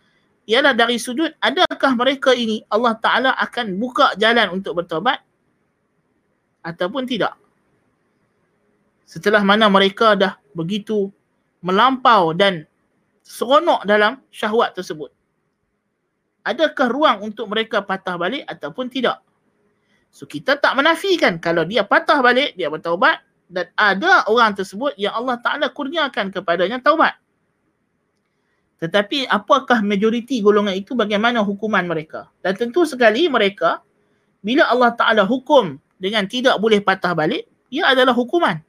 [0.47, 5.19] ialah dari sudut adakah mereka ini Allah Ta'ala akan buka jalan untuk bertobat
[6.63, 7.35] ataupun tidak.
[9.07, 11.11] Setelah mana mereka dah begitu
[11.63, 12.67] melampau dan
[13.27, 15.11] seronok dalam syahwat tersebut.
[16.47, 19.23] Adakah ruang untuk mereka patah balik ataupun tidak?
[20.11, 25.11] So kita tak menafikan kalau dia patah balik, dia bertaubat dan ada orang tersebut yang
[25.11, 27.19] Allah Ta'ala kurniakan kepadanya taubat.
[28.79, 32.31] Tetapi apakah majoriti golongan itu bagaimana hukuman mereka?
[32.41, 33.83] Dan tentu sekali mereka
[34.41, 38.63] bila Allah Ta'ala hukum dengan tidak boleh patah balik, ia adalah hukuman.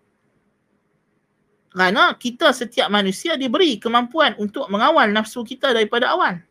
[1.71, 6.43] Kerana kita setiap manusia diberi kemampuan untuk mengawal nafsu kita daripada awal.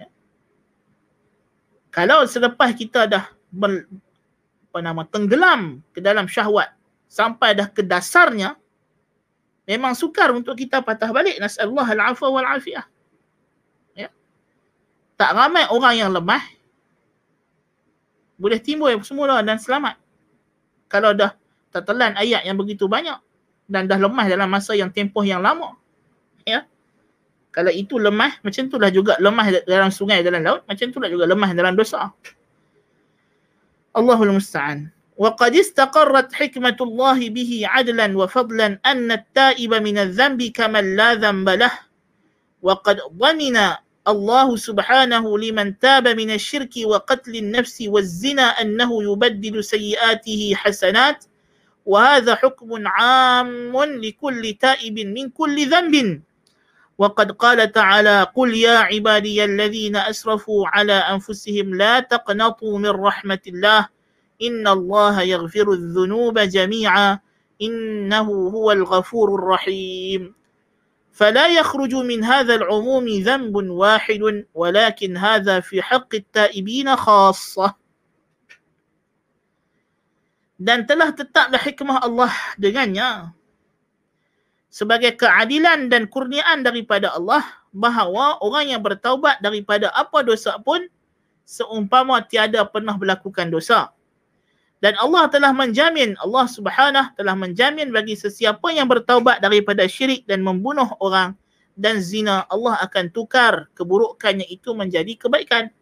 [0.00, 0.08] Ya.
[1.92, 3.84] Kalau selepas kita dah ber,
[4.72, 6.72] apa nama, tenggelam ke dalam syahwat
[7.08, 8.58] sampai dah ke dasarnya,
[9.64, 11.40] memang sukar untuk kita patah balik.
[11.40, 12.84] Nasallahu al-afwa wal afiyah
[13.96, 14.08] ya.
[15.16, 16.42] Tak ramai orang yang lemah.
[18.34, 19.96] Boleh timbul semula dan selamat.
[20.90, 21.32] Kalau dah
[21.70, 23.18] tertelan ayat yang begitu banyak
[23.66, 25.74] dan dah lemah dalam masa yang tempoh yang lama
[26.44, 26.68] ya.
[27.54, 31.50] Kalau itu lemah macam itulah juga lemah dalam sungai dalam laut macam itulah juga lemah
[31.54, 32.10] dalam dosa.
[33.94, 41.14] Allahul musta'an وقد استقرت حكمة الله به عدلا وفضلا أن التائب من الذنب كمن لا
[41.14, 41.72] ذنب له.
[42.62, 43.56] وقد ضمن
[44.08, 51.24] الله سبحانه لمن تاب من الشرك وقتل النفس والزنا أنه يبدل سيئاته حسنات.
[51.86, 56.22] وهذا حكم عام لكل تائب من كل ذنب.
[56.98, 63.93] وقد قال تعالى قل يا عبادي الذين أسرفوا على أنفسهم لا تقنطوا من رحمة الله.
[64.39, 67.19] إن الله يغفر الذنوب جميعا
[67.61, 70.35] إنه هو الغفور الرحيم
[71.11, 77.75] فلا يخرج من هذا العموم ذنب واحد ولكن هذا في حق التائبين خاصة
[80.59, 83.31] dan telah tetaplah hikmah Allah dengannya
[84.67, 90.83] sebagai keadilan dan kurniaan daripada Allah bahawa orang yang bertaubat daripada apa dosa pun
[91.47, 93.95] seumpama tiada pernah melakukan dosa
[94.84, 100.44] dan Allah telah menjamin Allah Subhanahu telah menjamin bagi sesiapa yang bertaubat daripada syirik dan
[100.44, 101.32] membunuh orang
[101.72, 105.72] dan zina Allah akan tukar keburukannya itu menjadi kebaikan.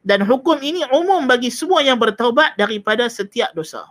[0.00, 3.84] Dan hukum ini umum bagi semua yang bertaubat daripada setiap dosa.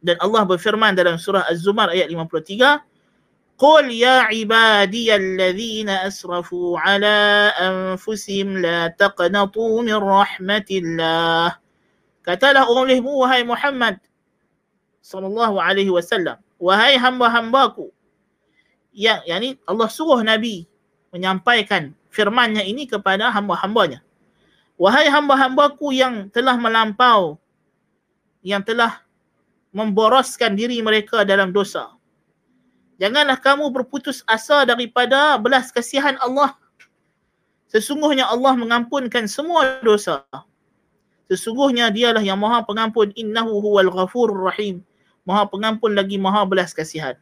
[0.00, 2.80] Dan Allah berfirman dalam surah Az-Zumar ayat 53
[3.60, 11.61] Qul ya ibadiyalladzina asrafu ala anfusihim la taqnatu min rahmatillah
[12.22, 13.98] Katalah olehmu wahai Muhammad
[15.02, 17.90] sallallahu alaihi wasallam, wahai hamba-hambaku
[18.94, 20.70] yang yakni Allah suruh Nabi
[21.10, 24.04] menyampaikan firman-Nya ini kepada hamba-hambanya.
[24.78, 27.42] Wahai hamba-hambaku yang telah melampau
[28.42, 29.02] yang telah
[29.74, 31.94] memboroskan diri mereka dalam dosa.
[33.00, 36.54] Janganlah kamu berputus asa daripada belas kasihan Allah.
[37.66, 40.22] Sesungguhnya Allah mengampunkan semua dosa.
[41.32, 43.08] Sesungguhnya dialah yang maha pengampun.
[43.16, 44.84] Innahu huwal ghafurur rahim.
[45.24, 47.16] Maha pengampun lagi maha belas kasihan.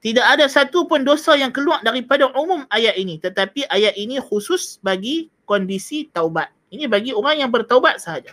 [0.00, 3.20] Tidak ada satu pun dosa yang keluar daripada umum ayat ini.
[3.20, 6.48] Tetapi ayat ini khusus bagi kondisi taubat.
[6.72, 8.32] Ini bagi orang yang bertaubat sahaja.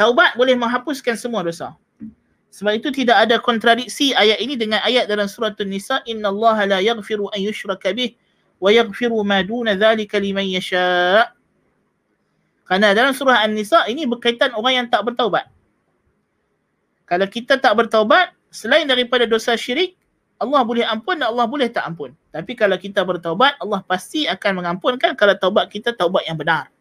[0.00, 1.76] Taubat boleh menghapuskan semua dosa.
[2.56, 6.00] Sebab itu tidak ada kontradiksi ayat ini dengan ayat dalam surah An-Nisa.
[6.08, 8.16] Inna Allah la yaghfiru an yushraka bih
[8.64, 11.33] wa yaghfiru ma duna dhalika liman yasha'
[12.64, 15.48] Kerana dalam surah An-Nisa ini berkaitan orang yang tak bertaubat.
[17.04, 19.92] Kalau kita tak bertaubat, selain daripada dosa syirik,
[20.40, 22.16] Allah boleh ampun dan Allah boleh tak ampun.
[22.32, 26.72] Tapi kalau kita bertaubat, Allah pasti akan mengampunkan kalau taubat kita taubat yang benar.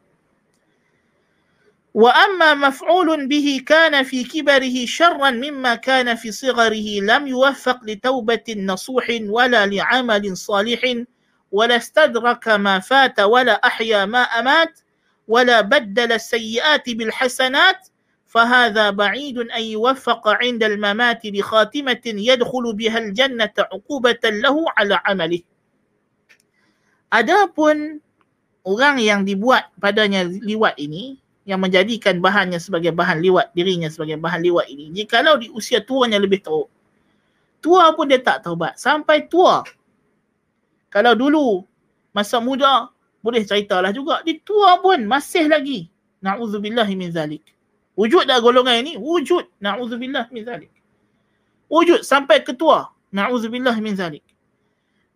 [1.94, 8.02] Wa amma maf'ulun bihi kana fi kibarihi syarran mimma kana fi sigharihi lam yuwaffaq li
[8.02, 11.06] taubatin nasuhin wala li amalin salihin
[11.54, 14.74] wala stadraka ma fata wala ahya ma amat
[15.29, 17.89] ولا بدل السيئات بالحسنات
[18.29, 25.43] فهذا بعيد أن يوفق عند الممات بخاتمة يدخل بها الجنة عقوبة له على عمله
[27.09, 28.05] Adapun
[28.69, 31.17] orang yang dibuat padanya liwat ini
[31.49, 36.21] yang menjadikan bahannya sebagai bahan liwat dirinya sebagai bahan liwat ini jikalau di usia tuanya
[36.21, 36.69] lebih teruk
[37.65, 39.65] tua pun dia tak taubat sampai tua
[40.93, 41.65] kalau dulu
[42.13, 42.93] masa muda
[43.24, 45.88] boleh ceritalah juga di tua pun masih lagi
[46.20, 47.54] na'udzubillah min zalik
[47.94, 48.94] Wujud dah golongan ini?
[48.98, 49.46] Wujud.
[49.62, 50.72] Na'udzubillah min zalik.
[51.70, 52.90] Wujud sampai ketua.
[53.14, 54.26] Na'udzubillah min zalik.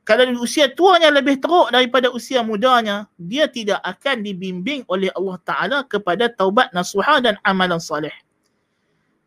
[0.07, 5.77] Kalau usia tuanya lebih teruk daripada usia mudanya, dia tidak akan dibimbing oleh Allah Ta'ala
[5.83, 8.13] kepada taubat nasuha dan amalan salih.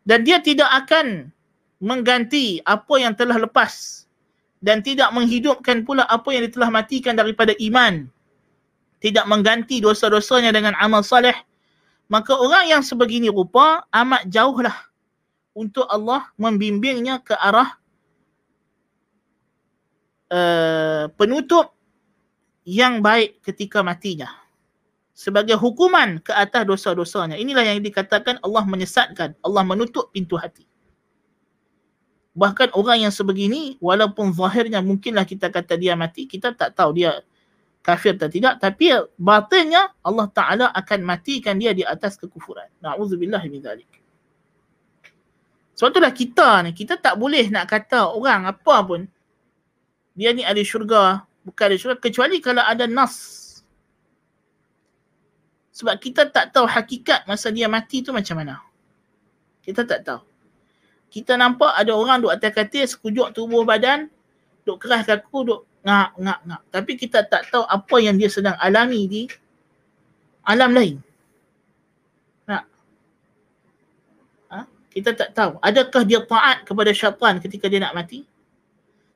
[0.01, 1.29] Dan dia tidak akan
[1.77, 4.03] mengganti apa yang telah lepas
[4.57, 8.09] dan tidak menghidupkan pula apa yang telah matikan daripada iman.
[9.01, 11.33] Tidak mengganti dosa-dosanya dengan amal salih
[12.11, 14.75] maka orang yang sebegini rupa amat jauhlah
[15.55, 17.79] untuk Allah membimbingnya ke arah
[20.27, 21.71] uh, penutup
[22.67, 24.27] yang baik ketika matinya
[25.15, 27.39] sebagai hukuman ke atas dosa-dosanya.
[27.39, 30.67] Inilah yang dikatakan Allah menyesatkan Allah menutup pintu hati.
[32.35, 37.23] Bahkan orang yang sebegini walaupun zahirnya mungkinlah kita kata dia mati kita tak tahu dia
[37.81, 42.69] kafir atau tidak tapi batinnya Allah Taala akan matikan dia di atas kekufuran.
[42.79, 43.89] Nauzubillah min zalik.
[45.75, 49.01] Sebab itulah kita ni kita tak boleh nak kata orang apa pun
[50.13, 53.41] dia ni ada syurga, bukan ada syurga kecuali kalau ada nas.
[55.73, 58.61] Sebab kita tak tahu hakikat masa dia mati tu macam mana.
[59.65, 60.21] Kita tak tahu.
[61.09, 64.07] Kita nampak ada orang duduk atas katil sekujur tubuh badan,
[64.63, 66.61] duk keras kaku, duk ngak ngak ngak.
[66.69, 69.21] Tapi kita tak tahu apa yang dia sedang alami di
[70.45, 70.95] alam lain.
[72.45, 72.63] Nak
[74.53, 74.65] ha?
[74.93, 75.57] kita tak tahu.
[75.61, 78.25] Adakah dia taat kepada syaitan ketika dia nak mati?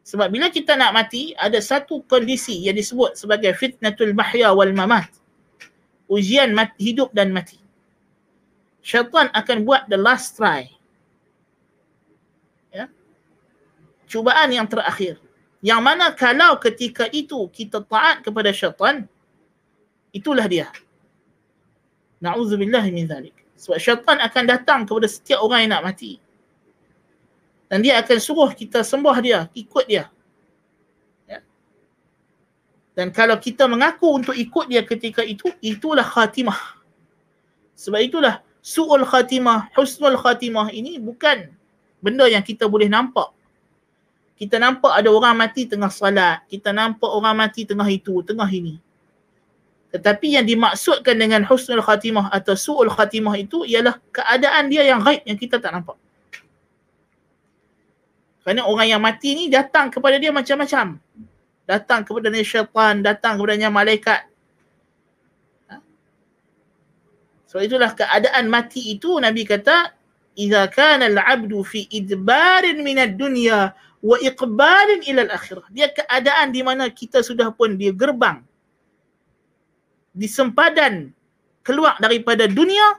[0.06, 5.10] Sebab bila kita nak mati ada satu kondisi yang disebut sebagai fitnatul mahya wal mamat.
[6.06, 7.58] Ujian mati, hidup dan mati.
[8.86, 10.70] Syaitan akan buat the last try.
[12.70, 12.86] Ya?
[14.06, 15.25] Cubaan yang terakhir
[15.66, 19.10] yang mana kalau ketika itu kita taat kepada syaitan,
[20.14, 20.70] itulah dia.
[22.22, 23.34] Na'udzubillah min zalik.
[23.58, 26.22] Sebab syaitan akan datang kepada setiap orang yang nak mati.
[27.66, 30.06] Dan dia akan suruh kita sembah dia, ikut dia.
[31.26, 31.42] Ya.
[32.94, 36.78] Dan kalau kita mengaku untuk ikut dia ketika itu, itulah khatimah.
[37.74, 41.50] Sebab itulah su'ul khatimah, husnul khatimah ini bukan
[42.06, 43.34] benda yang kita boleh nampak
[44.36, 48.84] kita nampak ada orang mati tengah salat, kita nampak orang mati tengah itu, tengah ini.
[49.96, 55.24] Tetapi yang dimaksudkan dengan husnul khatimah atau su'ul khatimah itu ialah keadaan dia yang gaib
[55.24, 55.96] yang kita tak nampak.
[58.44, 61.00] Kerana orang yang mati ni datang kepada dia macam-macam.
[61.64, 64.22] Datang kepada dia syaitan, datang kepada dia malaikat.
[65.72, 65.80] Ha?
[67.48, 69.95] So itulah keadaan mati itu Nabi kata,
[70.36, 73.72] "Idza kana al-'abdu fi idbarin min ad-dunya
[74.04, 75.66] wa iqbalin ila al-akhirah.
[75.72, 78.44] Dia keadaan di mana kita sudah pun dia gerbang
[80.16, 81.12] di sempadan
[81.60, 82.96] keluar daripada dunia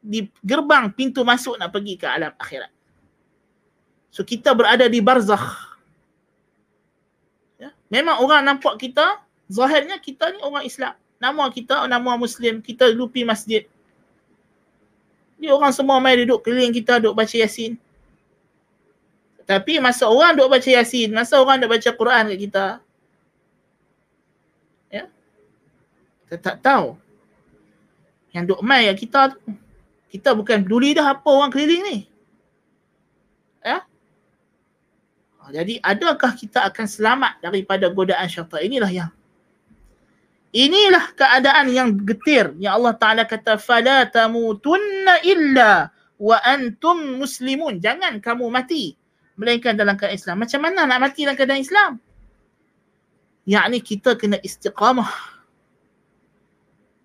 [0.00, 2.72] di gerbang pintu masuk nak pergi ke alam akhirat.
[4.08, 5.76] So kita berada di barzakh.
[7.60, 7.74] Ya.
[7.92, 9.20] Memang orang nampak kita,
[9.52, 10.96] zahirnya kita ni orang Islam.
[11.20, 13.68] Nama kita nama Muslim, kita lupi masjid.
[15.44, 17.76] Dia orang semua mai duduk keliling kita, duduk baca Yasin.
[19.44, 22.66] Tapi masa orang duk baca Yasin, masa orang duk baca Quran kat kita.
[24.88, 25.04] Ya.
[26.24, 26.96] Kita tak tahu.
[28.32, 29.52] Yang duk mai kat kita tu.
[30.08, 31.98] Kita bukan peduli dah apa orang keliling ni.
[33.60, 33.84] Ya.
[35.52, 38.64] Jadi adakah kita akan selamat daripada godaan syaitan?
[38.64, 39.10] Inilah yang
[40.54, 47.82] Inilah keadaan yang getir yang Allah Taala kata fala tamutunna illa wa antum muslimun.
[47.82, 48.94] Jangan kamu mati
[49.34, 50.36] melainkan dalam keadaan Islam.
[50.46, 51.92] Macam mana nak mati dalam keadaan Islam?
[53.50, 55.10] Yakni kita kena istiqamah.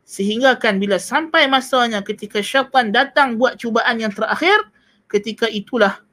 [0.05, 4.61] Sehingga kan bila sampai masanya ketika syaitan datang buat cubaan yang terakhir,
[5.09, 6.05] ketika itulah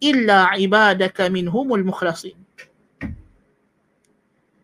[0.00, 2.36] illa ibadaka minhumul mukhlasin.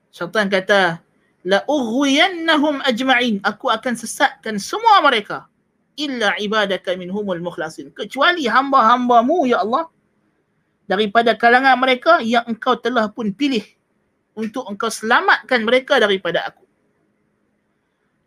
[0.09, 1.05] Syaitan kata,
[1.47, 3.38] la ughwiyannahum ajma'in.
[3.47, 5.47] Aku akan sesatkan semua mereka.
[5.94, 7.94] Illa ibadaka minhumul mukhlasin.
[7.94, 9.86] Kecuali hamba-hambamu, ya Allah,
[10.90, 13.62] daripada kalangan mereka yang engkau telah pun pilih
[14.34, 16.66] untuk engkau selamatkan mereka daripada aku.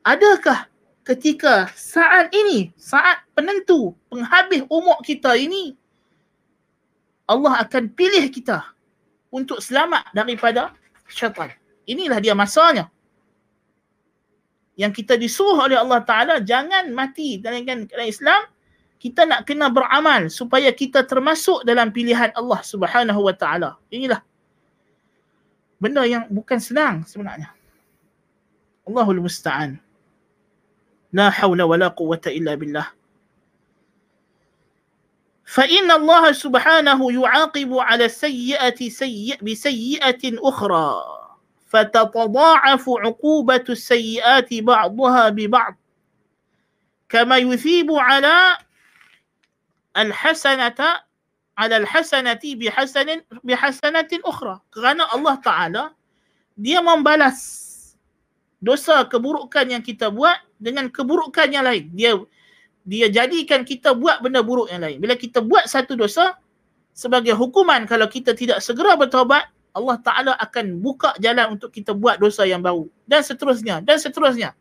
[0.02, 0.66] Adakah
[1.04, 5.76] ketika saat ini, saat penentu, penghabis umur kita ini,
[7.30, 8.64] Allah akan pilih kita
[9.30, 10.74] untuk selamat daripada
[11.06, 11.54] syaitan.
[11.86, 12.90] Inilah dia masanya
[14.80, 17.68] yang kita disuruh oleh Allah Ta'ala jangan mati dalam
[18.08, 18.48] Islam
[18.96, 23.76] kita nak kena beramal supaya kita termasuk dalam pilihan Allah Subhanahu Wa Ta'ala.
[23.92, 24.24] Inilah
[25.84, 27.52] benda yang bukan senang sebenarnya.
[28.88, 29.76] Allahul Musta'an.
[31.12, 32.88] La hawla wa la quwata illa billah.
[35.44, 40.90] Fainna Allah Subhanahu سبحانه ala على السيئة سيئ بسيئة أخرى
[41.69, 45.75] فتتضاعف عقوبة السيئات بعضها ببعض
[47.09, 48.59] كما يثيب على
[49.97, 50.81] الحسنة
[51.59, 53.09] على الحسنة بحسن
[53.45, 55.85] بحسنة أخرى kerana Allah Taala
[56.55, 57.39] dia membalas
[58.63, 62.15] dosa keburukan yang kita buat dengan keburukan yang lain dia
[62.85, 65.01] dia jadikan kita buat benda buruk yang lain.
[65.01, 66.37] Bila kita buat satu dosa,
[66.93, 72.18] sebagai hukuman kalau kita tidak segera bertaubat, Allah Ta'ala akan buka jalan untuk kita buat
[72.18, 72.90] dosa yang baru.
[73.06, 74.58] Dan seterusnya, dan seterusnya.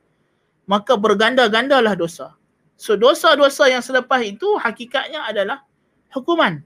[0.68, 2.36] Maka berganda-gandalah dosa.
[2.78, 5.64] So dosa-dosa yang selepas itu hakikatnya adalah
[6.12, 6.62] hukuman.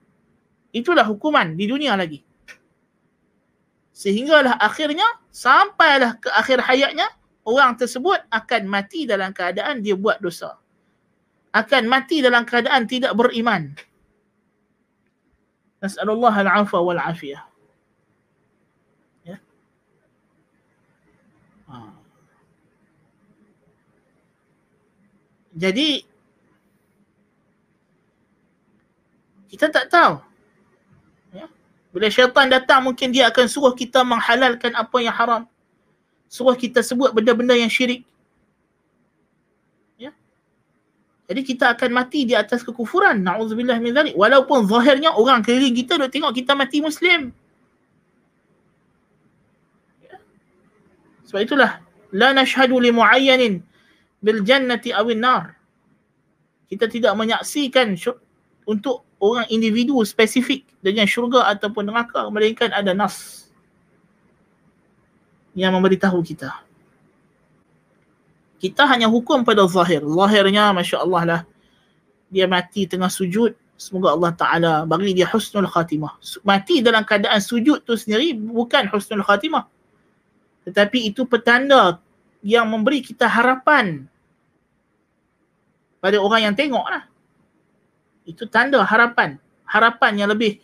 [0.74, 2.20] Itulah hukuman di dunia lagi.
[3.92, 7.06] Sehinggalah akhirnya, sampailah ke akhir hayatnya,
[7.46, 10.62] orang tersebut akan mati dalam keadaan dia buat dosa
[11.52, 13.76] akan mati dalam keadaan tidak beriman.
[15.84, 17.44] Nas'alullah al-afa wal afiyah.
[19.28, 19.36] Ya.
[21.68, 21.76] Ha.
[25.62, 26.02] Jadi
[29.46, 30.18] kita tak tahu.
[31.30, 31.46] Ya.
[31.94, 35.42] Bila syaitan datang mungkin dia akan suruh kita menghalalkan apa yang haram.
[36.26, 38.02] Suruh kita sebut benda-benda yang syirik.
[41.32, 43.24] Jadi kita akan mati di atas kekufuran.
[43.24, 44.12] Na'udzubillah min zalik.
[44.12, 47.32] Walaupun zahirnya orang keliling kita duk tengok kita mati Muslim.
[50.04, 50.20] Ya.
[51.24, 51.80] Sebab itulah.
[52.12, 53.64] La nashhadu li mu'ayyanin
[54.22, 55.58] bil jannati awin nar.
[56.70, 57.98] Kita tidak menyaksikan
[58.64, 62.30] untuk orang individu spesifik dengan syurga ataupun neraka.
[62.32, 63.44] Melainkan ada nas.
[65.52, 66.64] Yang memberitahu kita
[68.62, 70.06] kita hanya hukum pada zahir.
[70.06, 71.40] Zahirnya Masya Allah lah.
[72.30, 73.58] Dia mati tengah sujud.
[73.74, 76.14] Semoga Allah Ta'ala bagi dia husnul khatimah.
[76.46, 79.66] Mati dalam keadaan sujud tu sendiri bukan husnul khatimah.
[80.62, 81.98] Tetapi itu petanda
[82.46, 84.06] yang memberi kita harapan
[86.02, 87.06] pada orang yang tengok lah.
[88.26, 89.38] Itu tanda harapan.
[89.62, 90.58] Harapan yang lebih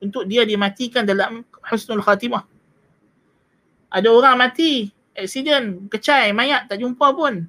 [0.00, 2.48] untuk dia dimatikan dalam husnul khatimah.
[3.92, 7.44] Ada orang mati, accident, kecai, mayat tak jumpa pun.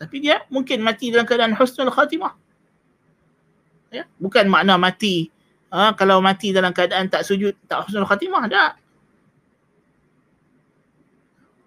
[0.00, 2.32] Tapi dia mungkin mati dalam keadaan husnul khatimah.
[3.92, 5.30] Ya, bukan makna mati
[5.70, 8.72] ha, kalau mati dalam keadaan tak sujud tak husnul khatimah tak.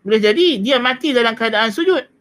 [0.08, 2.17] Boleh jadi dia mati dalam keadaan sujud.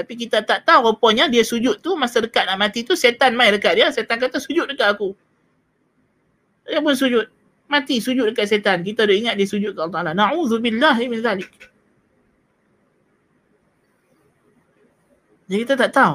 [0.00, 3.52] Tapi kita tak tahu rupanya dia sujud tu masa dekat nak mati tu setan mai
[3.52, 5.12] dekat dia, setan kata sujud dekat aku.
[6.64, 7.28] Dia pun sujud
[7.68, 8.80] mati sujud dekat setan.
[8.80, 10.12] Kita dah ingat dia sujud ke Allah Ta'ala.
[10.16, 11.52] Na'udzubillahi min zalik.
[15.50, 16.14] Jadi kita tak tahu.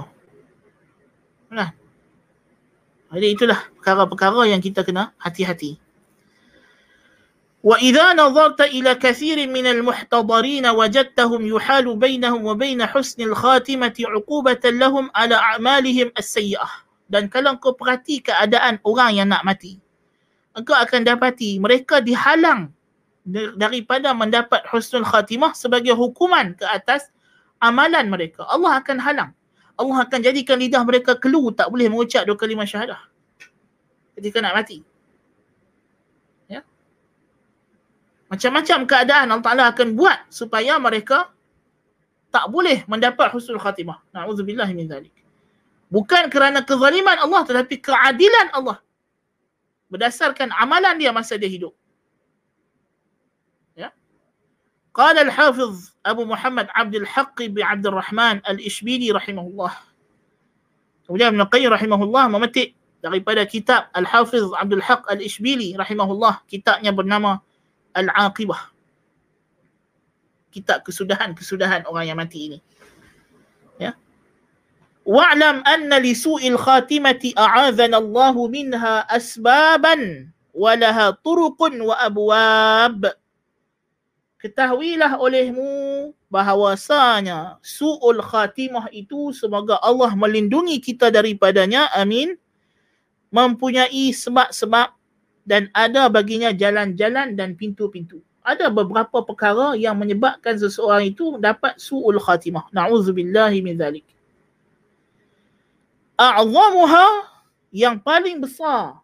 [1.52, 1.70] Nah.
[3.16, 5.85] Jadi itulah perkara-perkara yang kita kena hati-hati.
[7.65, 15.37] وإذا نظرت إلى كثير من المحتضرين وجدتهم يحال بينهم وبين حسن الخاتمة عقوبة لهم على
[15.37, 16.69] أعمالهم السيئة.
[17.11, 19.83] Dan kalau kau perhati keadaan orang yang nak mati,
[20.55, 22.71] engkau akan dapati mereka dihalang
[23.59, 27.11] daripada mendapat husnul khatimah sebagai hukuman ke atas
[27.59, 28.47] amalan mereka.
[28.47, 29.31] Allah akan halang.
[29.75, 33.01] Allah akan jadikan lidah mereka kelu tak boleh mengucap dua kalimah syahadah.
[34.17, 34.81] Ketika nak mati.
[38.26, 41.30] Macam-macam keadaan Allah Ta'ala akan buat supaya mereka
[42.34, 44.02] tak boleh mendapat husnul khatimah.
[44.12, 45.14] Na'udzubillah min zalik.
[45.94, 48.82] Bukan kerana kezaliman Allah tetapi keadilan Allah
[49.88, 51.72] berdasarkan amalan dia masa dia hidup.
[53.78, 53.94] Ya.
[54.92, 59.72] Qala al-Hafiz Abu Muhammad Abdul Haqq bin Abdul Rahman Al-Ishbili rahimahullah.
[61.06, 62.74] Kemudian Ibn Qayyim rahimahullah memetik
[63.06, 67.46] daripada kitab Al-Hafiz Abdul Haqq Al-Ishbili rahimahullah kitabnya bernama
[67.96, 68.76] al-aqibah.
[70.52, 72.60] Kitab kesudahan-kesudahan orang yang mati ini.
[73.76, 73.96] Ya.
[75.04, 83.12] Wa'lam anna li su'il khatimati a'adzana Allahu minha asbaban wa laha turuqun wa abwab.
[84.40, 91.92] Ketahuilah olehmu bahawasanya su'ul khatimah itu semoga Allah melindungi kita daripadanya.
[91.92, 92.40] Amin.
[93.36, 94.95] Mempunyai sebab-sebab
[95.46, 98.20] dan ada baginya jalan-jalan dan pintu-pintu.
[98.46, 102.70] Ada beberapa perkara yang menyebabkan seseorang itu dapat su'ul khatimah.
[102.70, 104.06] Na'udzubillahi min zalik.
[106.18, 107.30] A'zamuha
[107.74, 109.02] yang paling besar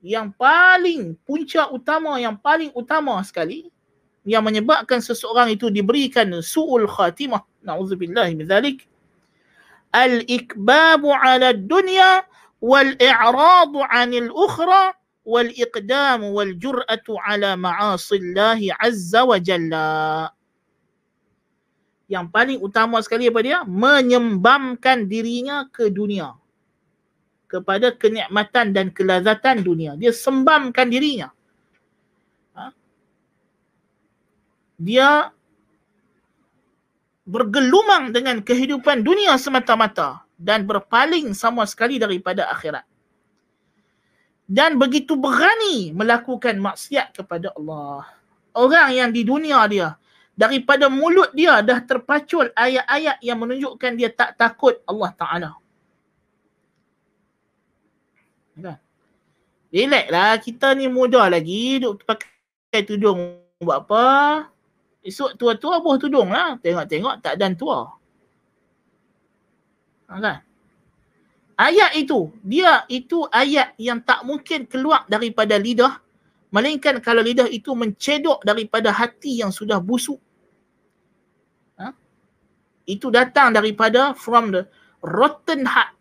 [0.00, 3.68] yang paling punca utama yang paling utama sekali
[4.24, 7.44] yang menyebabkan seseorang itu diberikan su'ul khatimah.
[7.64, 8.84] Na'udzubillahi min zalik.
[9.92, 12.24] Al-ikbabu 'ala dunya
[12.60, 20.32] wal i'radu 'anil ukhra wal jur'atu 'ala ma'asillahi 'azza wa jalla.
[22.10, 23.62] Yang paling utama sekali apa dia?
[23.62, 26.34] Menyembamkan dirinya ke dunia.
[27.46, 29.94] Kepada kenikmatan dan kelazatan dunia.
[29.94, 31.30] Dia sembamkan dirinya.
[34.80, 35.30] Dia
[37.28, 42.89] bergelumang dengan kehidupan dunia semata-mata dan berpaling sama sekali daripada akhirat.
[44.50, 48.02] Dan begitu berani melakukan maksiat kepada Allah.
[48.50, 49.94] Orang yang di dunia dia,
[50.34, 55.50] daripada mulut dia dah terpacul ayat-ayat yang menunjukkan dia tak takut Allah Ta'ala.
[58.58, 58.82] Kan?
[59.70, 64.04] Relax lah, kita ni muda lagi, duk pakai tudung buat apa.
[65.06, 66.58] Esok tua-tua buah tudung lah.
[66.58, 67.86] Tengok-tengok tak dan tua.
[70.10, 70.42] Kan?
[71.60, 76.00] Ayat itu, dia itu ayat yang tak mungkin keluar daripada lidah.
[76.48, 80.16] Melainkan kalau lidah itu mencedok daripada hati yang sudah busuk.
[81.76, 81.92] Ha?
[82.88, 84.64] Itu datang daripada from the
[85.04, 85.92] rotten heart.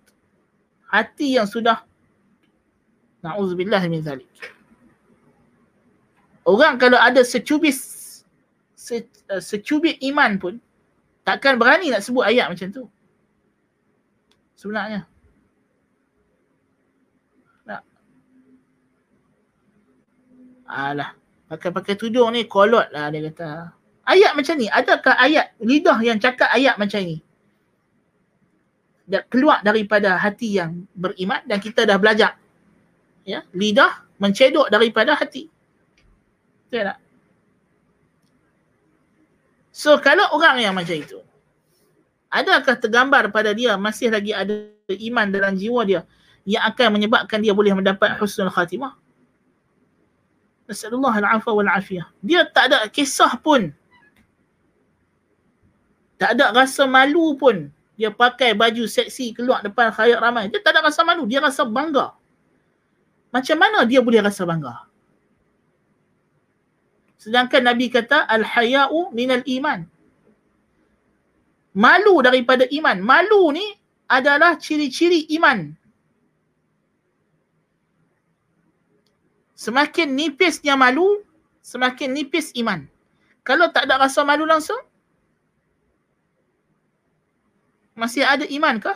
[0.87, 1.83] Hati yang sudah
[3.19, 4.31] Na'udzubillah min zalik.
[6.47, 7.77] Orang kalau ada secubis
[8.73, 10.53] se, uh, secubit iman pun
[11.27, 12.83] takkan berani nak sebut ayat macam tu.
[14.55, 15.03] Sebenarnya.
[17.67, 17.83] Nak.
[20.69, 21.17] Alah.
[21.49, 23.73] Pakai-pakai tudung ni kolot lah dia kata.
[24.05, 24.69] Ayat macam ni.
[24.69, 27.25] Adakah ayat lidah yang cakap ayat macam ni?
[29.09, 32.37] Dia keluar daripada hati yang beriman dan kita dah belajar.
[33.25, 35.49] Ya, lidah mencedok daripada hati.
[36.69, 37.01] Betul tak?
[39.73, 41.23] So kalau orang yang macam itu,
[42.29, 46.01] adakah tergambar pada dia masih lagi ada iman dalam jiwa dia
[46.43, 48.98] yang akan menyebabkan dia boleh mendapat husnul khatimah?
[50.69, 52.05] Nasallallahu al-afwa wal afiyah.
[52.21, 53.73] Dia tak ada kisah pun.
[56.21, 57.73] Tak ada rasa malu pun.
[57.97, 60.45] Dia pakai baju seksi keluar depan khayat ramai.
[60.53, 61.25] Dia tak ada rasa malu.
[61.25, 62.13] Dia rasa bangga.
[63.33, 64.85] Macam mana dia boleh rasa bangga?
[67.17, 69.89] Sedangkan Nabi kata al-haya'u minal iman.
[71.73, 72.97] Malu daripada iman.
[73.01, 73.65] Malu ni
[74.05, 75.78] adalah ciri-ciri iman.
[79.59, 81.19] Semakin nipisnya malu,
[81.59, 82.87] semakin nipis iman.
[83.43, 84.79] Kalau tak ada rasa malu langsung,
[87.91, 88.95] masih ada iman kah?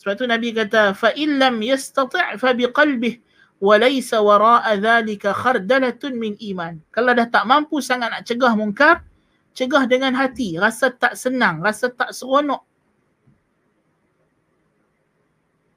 [0.00, 3.20] Sebab tu Nabi kata, fa illam yastati' fa biqalbih
[3.60, 6.80] wa laysa wara'a dhalika khardalatun min iman.
[6.88, 9.04] Kalau dah tak mampu sangat nak cegah mungkar,
[9.52, 12.64] cegah dengan hati, rasa tak senang, rasa tak seronok.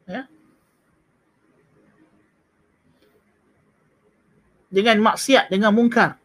[0.07, 0.23] Ya?
[4.69, 6.15] Dengan maksiat, dengan mungkar.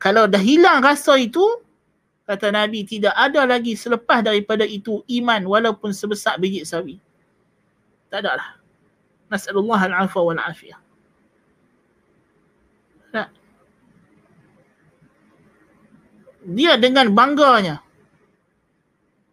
[0.00, 1.44] Kalau dah hilang rasa itu,
[2.24, 6.96] kata Nabi, tidak ada lagi selepas daripada itu iman walaupun sebesar biji sawi.
[8.08, 8.50] Tak ada lah.
[9.28, 10.80] Nas'alullah al-afwa wal afiyah.
[13.12, 13.28] Tak.
[16.46, 17.82] Dia dengan bangganya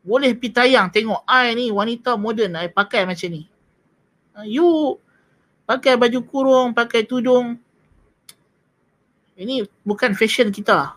[0.03, 3.47] boleh pi tayang tengok ai ni wanita moden ai pakai macam ni.
[4.35, 4.99] Ha, you
[5.63, 7.55] pakai baju kurung, pakai tudung.
[9.33, 10.93] Ini bukan fashion kita.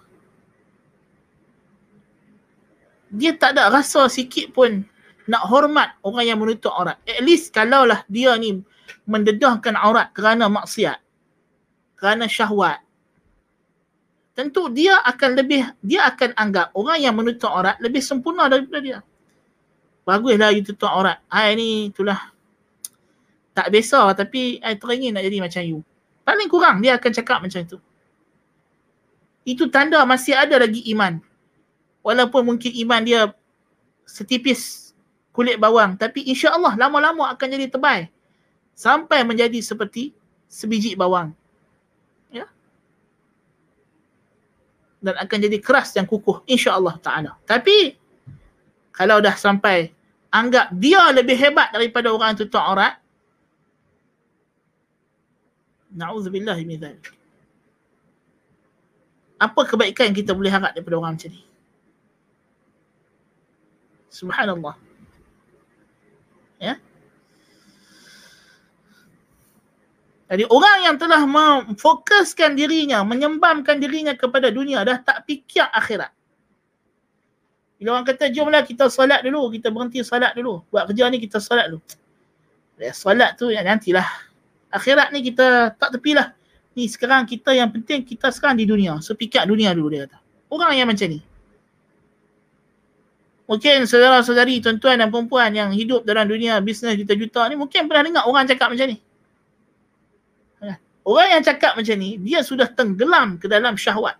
[3.13, 4.85] Dia tak ada rasa sikit pun
[5.25, 7.01] nak hormat orang yang menutup aurat.
[7.09, 8.61] At least kalaulah dia ni
[9.07, 10.99] mendedahkan aurat kerana maksiat
[11.97, 12.83] kerana syahwat
[14.37, 18.99] tentu dia akan lebih dia akan anggap orang yang menutup aurat lebih sempurna daripada dia
[20.05, 22.31] baguslah you tutup aurat ai ni itulah
[23.57, 25.81] tak biasa tapi ai teringin nak jadi macam you
[26.23, 27.79] paling kurang dia akan cakap macam itu
[29.47, 31.23] itu tanda masih ada lagi iman
[32.03, 33.31] walaupun mungkin iman dia
[34.03, 34.91] setipis
[35.31, 38.11] kulit bawang tapi insya-Allah lama-lama akan jadi tebal
[38.77, 40.13] sampai menjadi seperti
[40.51, 41.33] sebiji bawang.
[42.29, 42.45] Ya.
[45.01, 47.33] dan akan jadi keras dan kukuh insya-Allah taala.
[47.49, 47.97] Tapi
[48.93, 49.95] kalau dah sampai
[50.29, 52.99] anggap dia lebih hebat daripada orang tutup aurat
[55.97, 57.16] Na'udzubillah min dzalik.
[59.37, 61.43] Apa kebaikan kita boleh harap daripada orang macam ni?
[64.09, 64.75] Subhanallah.
[66.57, 66.81] Ya.
[70.27, 76.11] Jadi orang yang telah memfokuskan dirinya, menyembamkan dirinya kepada dunia dah tak fikir akhirat.
[77.77, 80.65] Bila orang kata jomlah kita salat dulu, kita berhenti salat dulu.
[80.73, 81.85] Buat kerja ni kita salat dulu.
[82.81, 84.09] Ya, salat tu yang nantilah.
[84.73, 86.33] Akhirat ni kita tak tepilah.
[86.77, 89.01] Ni sekarang kita yang penting kita sekarang di dunia.
[89.01, 90.21] So fikir dunia dulu dia kata.
[90.53, 91.25] Orang yang macam ni.
[93.47, 98.25] Mungkin saudara-saudari, tuan-tuan dan perempuan yang hidup dalam dunia bisnes juta-juta ni mungkin pernah dengar
[98.27, 98.99] orang cakap macam ni.
[100.61, 100.77] Ya.
[101.07, 104.19] Orang yang cakap macam ni, dia sudah tenggelam ke dalam syahwat.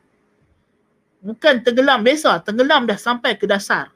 [1.27, 3.91] Bukan tenggelam biasa, tenggelam dah sampai ke dasar.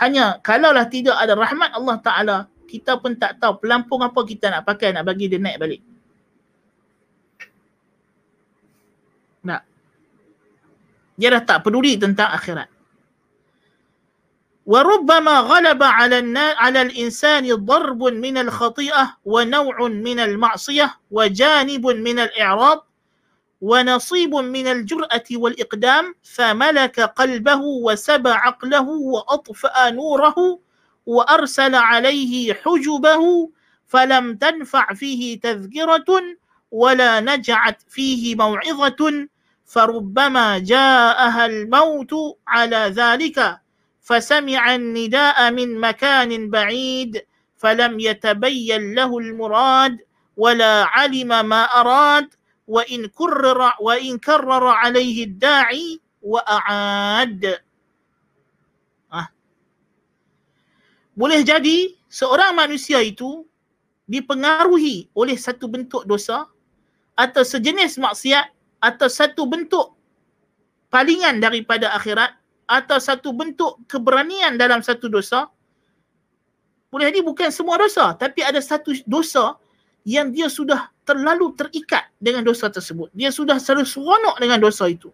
[0.00, 4.64] Hanya kalaulah tidak ada rahmat Allah Ta'ala, kita pun tak tahu pelampung apa kita nak
[4.64, 5.80] pakai nak bagi dia naik balik.
[11.16, 12.68] Dia dah tak peduli tentang akhirat.
[14.66, 16.18] وربما غلب على
[16.58, 22.86] على الانسان ضرب من الخطيئه ونوع من المعصيه وجانب من الاعراض
[23.60, 30.58] ونصيب من الجراه والاقدام فملك قلبه وسبى عقله واطفا نوره
[31.06, 33.50] وارسل عليه حجبه
[33.86, 36.22] فلم تنفع فيه تذكره
[36.70, 39.28] ولا نجعت فيه موعظه
[39.65, 42.13] فربما جاءها الموت
[42.47, 43.59] على ذلك
[44.01, 47.23] فسمع النداء من مكان بعيد
[47.57, 49.97] فلم يتبين له المراد
[50.37, 52.27] ولا علم ما أراد
[52.67, 57.43] وإن كرر وإن كرر عليه الداعي وأعاد
[59.13, 59.27] ah.
[61.15, 63.47] Boleh jadi seorang manusia itu
[64.09, 66.49] dipengaruhi oleh satu bentuk dosa
[67.15, 68.51] atau sejenis maksiat
[68.82, 69.96] atau satu bentuk
[70.92, 75.46] palingan daripada akhirat atau satu bentuk keberanian dalam satu dosa
[76.90, 79.58] boleh jadi bukan semua dosa tapi ada satu dosa
[80.06, 83.10] yang dia sudah terlalu terikat dengan dosa tersebut.
[83.10, 85.10] Dia sudah selalu seronok dengan dosa itu.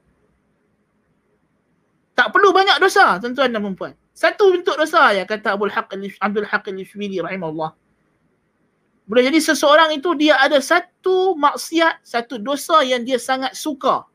[2.12, 6.44] Tak perlu banyak dosa tuan-tuan dan puan satu bentuk dosa ya kata Abdul Haq Abdul
[6.44, 7.72] Haq Al-Shbili rahimahullah
[9.03, 14.07] boleh jadi seseorang itu dia ada satu maksiat satu dosa yang dia sangat suka.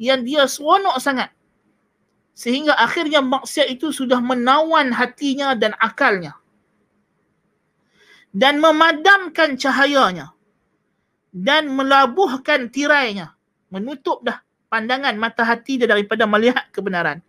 [0.00, 1.30] Yang dia seronok sangat.
[2.34, 6.34] Sehingga akhirnya maksiat itu sudah menawan hatinya dan akalnya.
[8.34, 10.34] Dan memadamkan cahayanya.
[11.30, 13.38] Dan melabuhkan tirainya.
[13.70, 17.22] Menutup dah pandangan mata hati dia daripada melihat kebenaran.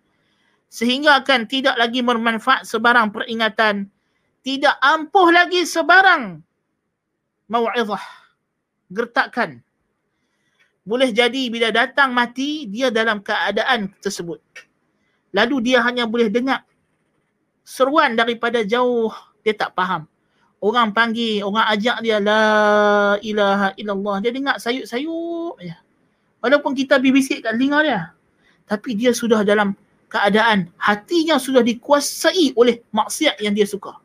[0.73, 3.93] Sehingga akan tidak lagi bermanfaat sebarang peringatan.
[4.41, 6.44] Tidak ampuh lagi sebarang
[7.49, 8.01] mau'izah.
[8.89, 9.65] Gertakan
[10.85, 14.37] boleh jadi bila datang mati dia dalam keadaan tersebut.
[15.33, 16.61] Lalu dia hanya boleh dengar
[17.65, 19.09] seruan daripada jauh.
[19.41, 20.05] Dia tak faham.
[20.61, 22.43] Orang panggil orang ajak dia la
[23.21, 24.15] ilaha illallah.
[24.21, 25.81] Dia dengar sayup-sayup ya
[26.45, 28.01] walaupun kita bibisik kat telinga dia
[28.69, 29.73] tapi dia sudah dalam
[30.05, 33.97] keadaan hatinya sudah dikuasai oleh maksiat yang dia suka.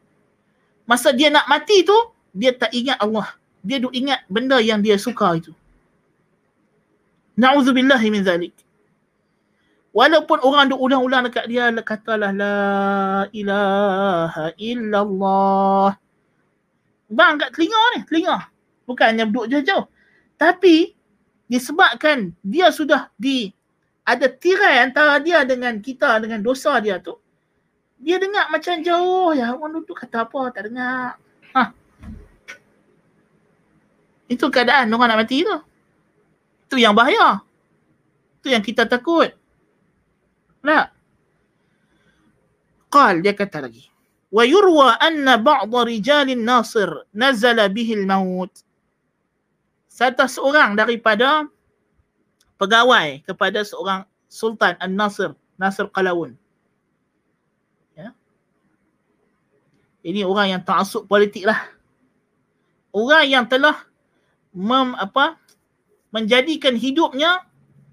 [0.88, 1.96] Masa dia nak mati tu
[2.34, 3.28] dia tak ingat Allah
[3.60, 5.52] dia duk ingat benda yang dia suka itu
[7.36, 8.54] na'udzubillahi min zalik
[9.90, 12.58] Walaupun orang duk ulang-ulang dekat dia katalah la
[13.34, 15.98] ilaha illallah.
[17.10, 18.38] Bang kat telinga ni, telinga.
[18.86, 19.90] Bukannya duduk jauh-jauh.
[20.38, 20.94] Tapi
[21.50, 23.50] disebabkan dia sudah di
[24.06, 27.18] ada tirai antara dia dengan kita dengan dosa dia tu.
[27.98, 29.58] Dia dengar macam jauh ya.
[29.58, 31.18] Orang duduk kata apa tak dengar.
[31.58, 31.74] Ha.
[34.30, 35.58] Itu keadaan orang nak mati tu.
[36.70, 37.42] Itu yang bahaya.
[38.38, 39.34] Itu yang kita takut.
[40.62, 40.94] Tak?
[42.86, 43.90] Qal, dia kata lagi.
[44.30, 48.62] Wa وَيُرْوَى أَنَّ بَعْضَ رِجَالِ النَّاصِرِ نَزَلَ بِهِ الْمَوْتِ
[49.90, 51.50] Satu seorang daripada
[52.54, 56.38] pegawai kepada seorang Sultan An-Nasir, Nasir Qalawun.
[57.98, 58.14] Ya?
[60.06, 61.66] Ini orang yang tak masuk politik lah.
[62.94, 63.89] Orang yang telah
[64.54, 65.38] mem, apa,
[66.10, 67.46] menjadikan hidupnya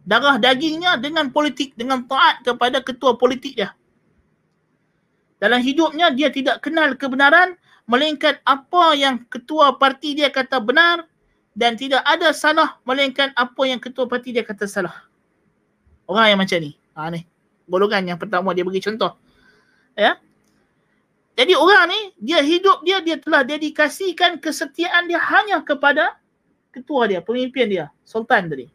[0.08, 3.76] darah dagingnya dengan politik, dengan taat kepada ketua politik dia.
[5.38, 7.54] Dalam hidupnya dia tidak kenal kebenaran
[7.86, 11.06] melainkan apa yang ketua parti dia kata benar
[11.54, 15.06] dan tidak ada salah melainkan apa yang ketua parti dia kata salah.
[16.10, 16.74] Orang yang macam ni.
[16.98, 17.22] Ha ni.
[17.68, 19.14] Golongan yang pertama dia bagi contoh.
[19.94, 20.18] Ya.
[21.38, 26.18] Jadi orang ni dia hidup dia dia telah dedikasikan kesetiaan dia hanya kepada
[26.78, 28.68] ketua dia, pemimpin dia, sultan tadi.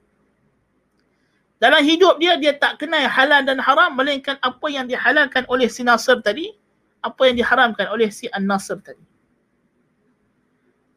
[1.62, 5.86] Dalam hidup dia dia tak kenal halal dan haram melainkan apa yang dihalalkan oleh si
[5.86, 6.50] Nasr tadi,
[6.98, 9.04] apa yang diharamkan oleh si An-Nasr tadi.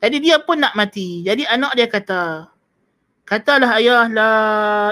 [0.01, 1.21] Jadi dia pun nak mati.
[1.21, 2.49] Jadi anak dia kata,
[3.25, 4.33] katalah ayah la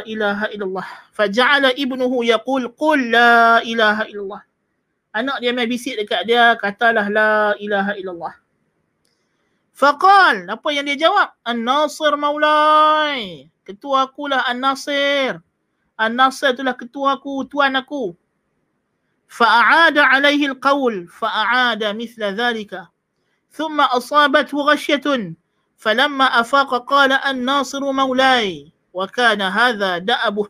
[0.06, 0.88] ilaha illallah.
[1.14, 4.42] Faja'ala ibnuhu yaqul qul la ilaha illallah.
[5.14, 8.34] Anak dia main bisik dekat dia, katalah la ilaha illallah.
[9.74, 11.34] Faqal, apa yang dia jawab?
[11.42, 13.50] An-Nasir maulai.
[13.66, 15.42] Ketua akulah An-Nasir.
[15.98, 18.14] An-Nasir itulah ketua aku, tuan aku.
[19.26, 22.94] Fa'aada alaihi al-qawl, fa'aada mithla dhalika.
[23.54, 25.36] ثم أصابته غشية
[25.78, 30.48] فلما أفاق قال الناصر مولاي وكان هذا دأبه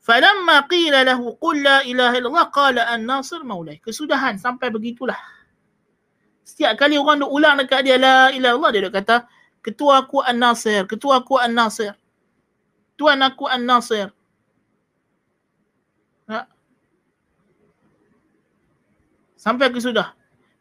[0.00, 5.18] فلما قيل له قل لا إله إلا الله الناصر مولاي kesudahan sampai begitulah
[6.49, 9.15] setiap kali orang nak ulang dekat dia la ilaha illallah dia kata
[9.65, 11.93] ketua aku an-nasir ketua aku an-nasir
[12.95, 14.13] tuan aku an-nasir
[16.29, 16.45] ha?
[19.37, 20.13] sampai kesudah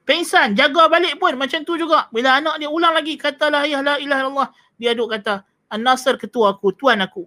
[0.04, 2.12] Pengsan, jaga balik pun macam tu juga.
[2.12, 4.48] Bila anak dia ulang lagi, katalah ya la ilaha illallah.
[4.76, 7.24] Dia duk kata, An-Nasir ketua aku, tuan aku.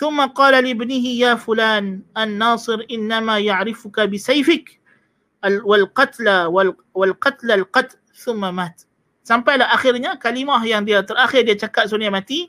[0.00, 4.80] ثم قال لابنه يا فلان الناصر إنما يعرفك بسيفك
[5.45, 6.49] wal-qatla
[6.93, 8.85] wal-qatla al qat thumma mat.
[9.25, 12.39] Sampailah akhirnya kalimah yang dia terakhir dia cakap sebelum dia mati,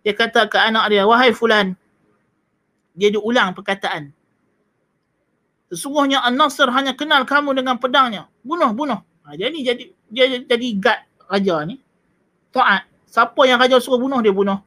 [0.00, 1.76] dia kata ke anak dia, wahai fulan,
[2.96, 4.12] dia diulang perkataan.
[5.72, 8.30] Sesungguhnya An-Nasr hanya kenal kamu dengan pedangnya.
[8.44, 9.00] Bunuh, bunuh.
[9.24, 11.80] Ha, dia ni jadi dia jadi gad raja ni.
[12.52, 12.86] Taat.
[13.08, 14.58] Siapa yang raja suruh bunuh, dia bunuh.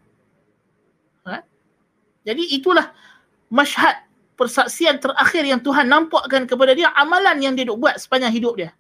[1.28, 1.44] Ha?
[2.28, 2.92] Jadi itulah
[3.52, 4.07] masyhad
[4.38, 8.72] persaksian terakhir yang Tuhan nampakkan kepada dia amalan yang dia duk buat sepanjang hidup dia.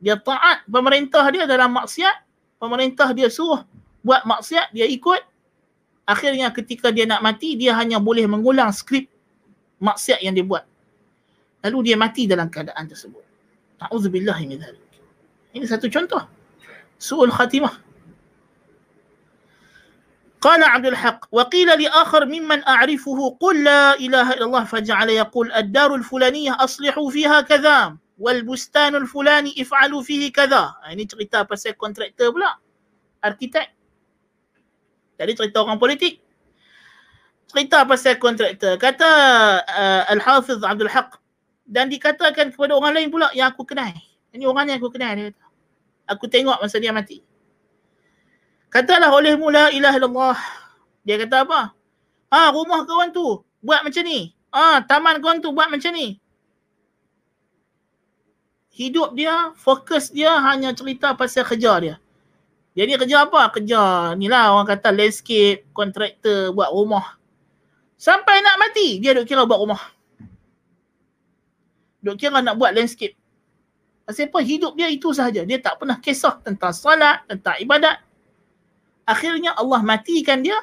[0.00, 2.26] Dia taat pemerintah dia dalam maksiat.
[2.56, 3.64] Pemerintah dia suruh
[4.00, 5.20] buat maksiat, dia ikut.
[6.08, 9.06] Akhirnya ketika dia nak mati, dia hanya boleh mengulang skrip
[9.80, 10.64] maksiat yang dia buat.
[11.60, 13.20] Lalu dia mati dalam keadaan tersebut.
[13.80, 14.60] Ta'udzubillah min.
[15.52, 16.24] Ini satu contoh.
[16.96, 17.89] Su'ul khatimah.
[20.41, 25.95] قال عبد الحق وقيل لآخر ممن أعرفه قل لا إله إلا الله فجعل يقول الدار
[25.95, 32.61] الفلانية أصلحوا فيها كذا والبستان الفلاني افعلوا فيه كذا ini cerita pasal kontraktor pula
[33.25, 33.67] arkitek
[35.17, 36.25] tadi cerita orang politik
[37.55, 38.75] cerita pasal kontraktor.
[38.75, 39.09] Kata
[39.63, 41.15] uh, Al-Hafiz Abdul Haq
[41.63, 43.95] dan dikatakan kepada orang lain pula yang aku kenal.
[44.35, 45.45] Ini orang yang aku kenal dia kata.
[46.05, 47.23] Aku tengok masa dia mati.
[48.70, 50.38] Katalah oleh mula ilah Allah.
[51.02, 51.74] Dia kata apa?
[52.30, 54.30] Ha, rumah kawan tu buat macam ni.
[54.54, 56.22] Ha, taman kawan tu buat macam ni.
[58.70, 61.94] Hidup dia, fokus dia hanya cerita pasal kerja dia.
[62.78, 63.50] Jadi kerja apa?
[63.50, 67.18] Kerja ni lah orang kata landscape, kontraktor buat rumah.
[67.98, 69.82] Sampai nak mati, dia duk kira buat rumah.
[72.00, 73.18] Duk kira nak buat landscape.
[74.06, 74.38] Pasal apa?
[74.46, 75.42] Hidup dia itu sahaja.
[75.42, 77.98] Dia tak pernah kisah tentang salat, tentang ibadat.
[79.10, 80.54] Akhirnya Allah matikan dia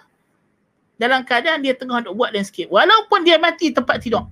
[0.95, 2.71] dalam keadaan dia tengah nak buat landscape.
[2.71, 4.23] Walaupun dia mati tempat tidur.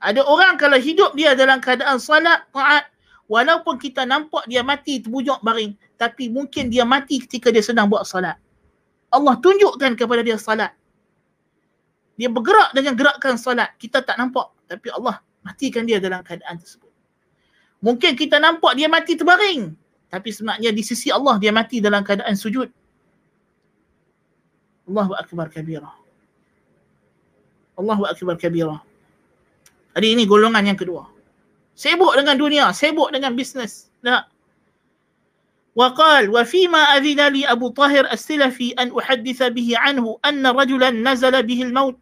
[0.00, 2.88] Ada orang kalau hidup dia dalam keadaan salat, taat,
[3.28, 8.08] walaupun kita nampak dia mati terbujuk baring, tapi mungkin dia mati ketika dia sedang buat
[8.08, 8.40] salat.
[9.12, 10.72] Allah tunjukkan kepada dia salat.
[12.16, 13.76] Dia bergerak dengan gerakan salat.
[13.78, 14.50] Kita tak nampak.
[14.66, 16.90] Tapi Allah matikan dia dalam keadaan tersebut.
[17.78, 19.87] Mungkin kita nampak dia mati terbaring.
[20.13, 22.69] Tapi sebenarnya di sisi Allah dia mati dalam keadaan sujud.
[24.85, 25.89] Allahu Akbar kabira.
[27.79, 28.77] Allahu Akbar kabira.
[29.97, 31.09] Jadi ini golongan yang kedua.
[31.73, 33.89] Sibuk dengan dunia, sibuk dengan bisnes.
[34.05, 34.33] Tak.
[35.75, 41.63] وقال وفيما أذن لي أبو طاهر السلفي أن أحدث به عنه أن رجلا نزل به
[41.63, 41.99] الموت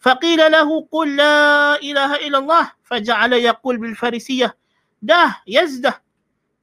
[0.00, 4.56] فقيل له قل لا إله إلا الله فجعل يقول بالفارسية
[5.02, 6.02] ده يزده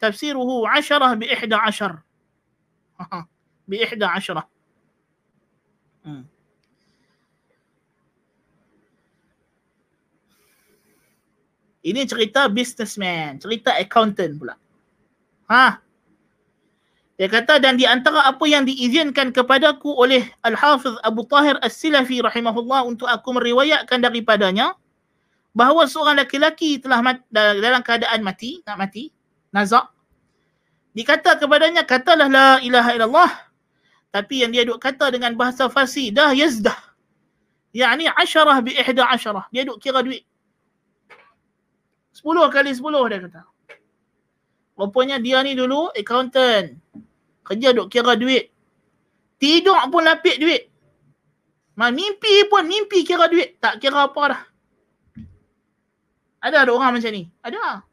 [0.09, 1.59] تفسيره عشرة bi ihda
[3.68, 4.09] بإحدى
[6.07, 6.22] Hmm.
[11.86, 14.54] ini cerita businessman, cerita accountant pula.
[15.46, 15.78] Ha.
[17.16, 22.84] Dia kata dan di antara apa yang diizinkan kepadaku oleh Al-Hafiz Abu Tahir As-Silafi rahimahullah
[22.84, 24.76] untuk aku meriwayatkan daripadanya
[25.57, 29.09] bahawa seorang lelaki telah mat- dalam keadaan mati, nak mati,
[29.48, 29.88] nazak.
[30.97, 33.30] Dikata kepadanya, katalah la ilaha illallah.
[34.09, 36.72] Tapi yang dia duk kata dengan bahasa Farsi, dah yazdah.
[37.76, 39.44] Yani asyarah bi ihda asyarah.
[39.53, 40.24] Dia duk kira duit.
[42.16, 43.44] Sepuluh kali sepuluh dia kata.
[44.80, 46.80] Rupanya dia ni dulu accountant.
[47.44, 48.49] Kerja duk kira duit.
[49.36, 50.72] Tidur pun lapik duit.
[51.76, 53.61] Ma mimpi pun mimpi kira duit.
[53.61, 54.42] Tak kira apa dah.
[56.40, 57.28] Ada ada orang macam ni?
[57.44, 57.84] Ada.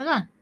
[0.00, 0.32] Kan?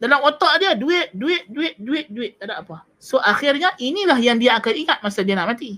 [0.00, 2.32] Dalam otak dia duit, duit, duit, duit, duit.
[2.40, 2.88] Tak ada apa.
[2.96, 5.76] So akhirnya inilah yang dia akan ingat masa dia nak mati.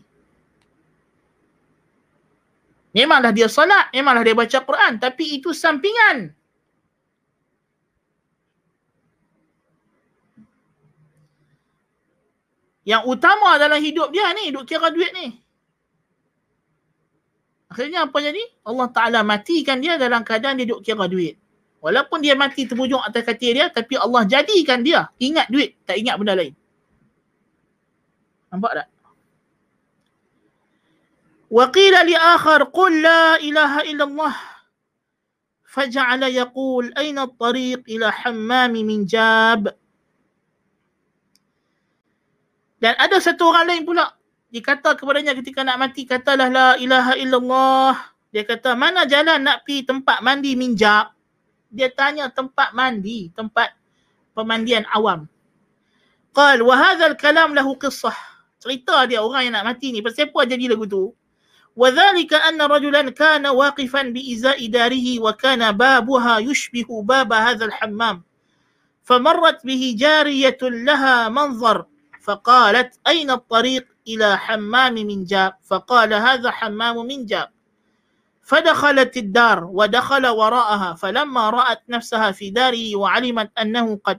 [2.95, 5.03] Memanglah dia solat, memanglah dia baca Quran.
[5.03, 6.31] Tapi itu sampingan.
[12.87, 15.35] Yang utama dalam hidup dia ni, duk kira duit ni.
[17.75, 18.43] Akhirnya apa jadi?
[18.63, 21.42] Allah Ta'ala matikan dia dalam keadaan dia duk kira duit.
[21.82, 26.18] Walaupun dia mati terbujung atas katil dia, tapi Allah jadikan dia ingat duit, tak ingat
[26.18, 26.54] benda lain.
[28.52, 28.88] Nampak tak?
[31.48, 34.36] وقيل لآخر قل لا إله إلا الله
[35.72, 39.72] فجعل يقول أين الطريق إلى حمام من جاب
[42.78, 44.06] Dan ada satu orang lain pula
[44.54, 47.94] dikata kepadanya ketika nak mati katalah la ilaha illallah.
[48.30, 51.10] Dia kata mana jalan nak pi tempat mandi minjak?
[51.72, 53.76] Dia tanya tempat mandi, tempat
[54.32, 55.28] pemandian awam.
[56.32, 58.16] Qal wa hadha al-kalam lahu qissah.
[58.58, 61.14] Cerita dia orang yang nak mati ni pasal apa jadi lagu tu?
[61.78, 68.24] وذلك أن رجلا كان واقفا بإزاء داره وكان بابها يشبه باب هذا الحمام
[69.04, 71.86] فمرت به جارية لها منظر
[72.22, 77.50] فقالت أين الطريق إلى حمام من جاب فقال هذا حمام من جاب
[78.43, 84.19] فدخلت الدار ودخل وراءها فلما رأت نفسها في داره وعلمت أنه قد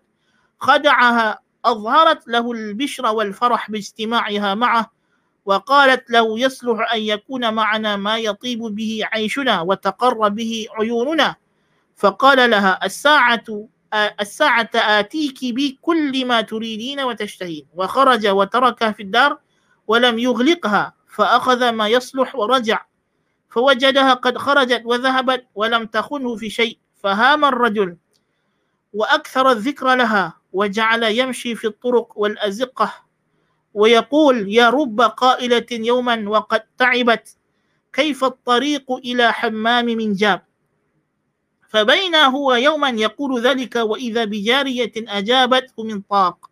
[0.60, 4.92] خدعها أظهرت له البشر والفرح باجتماعها معه
[5.46, 11.36] وقالت له يصلح أن يكون معنا ما يطيب به عيشنا وتقر به عيوننا.
[11.96, 13.68] فقال لها الساعة
[14.22, 17.66] الساعة آتيك بكل ما تريدين وتشتهين.
[17.76, 19.38] وخرج وتركها في الدار
[19.88, 22.86] ولم يغلقها فأخذ ما يصلح ورجع.
[23.54, 27.98] فوجدها قد خرجت وذهبت ولم تخنه في شيء فهام الرجل
[28.94, 32.94] وأكثر الذكر لها وجعل يمشي في الطرق والأزقة
[33.74, 37.38] ويقول يا رب قائلة يوما وقد تعبت
[37.94, 40.42] كيف الطريق إلى حمام من جاب؟
[41.70, 46.50] فبين هو يوما يقول ذلك وإذا بجارية أجابته من طاق.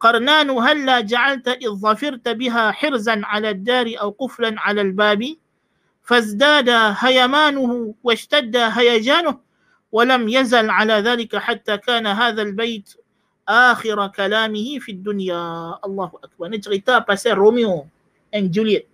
[0.00, 5.36] قرنان هلا جعلت إذ ظفرت بها حرزا على الدار أو قفلا على الباب؟
[6.05, 9.35] فازداد هيمانه واشتد هيجانه
[9.91, 12.87] ولم يزل على ذلك حتى كان هذا البيت
[13.47, 15.41] آخر كلامه في الدنيا
[15.85, 17.87] الله أكبر Ini cerita pasal Romeo
[18.31, 18.87] and Juliet.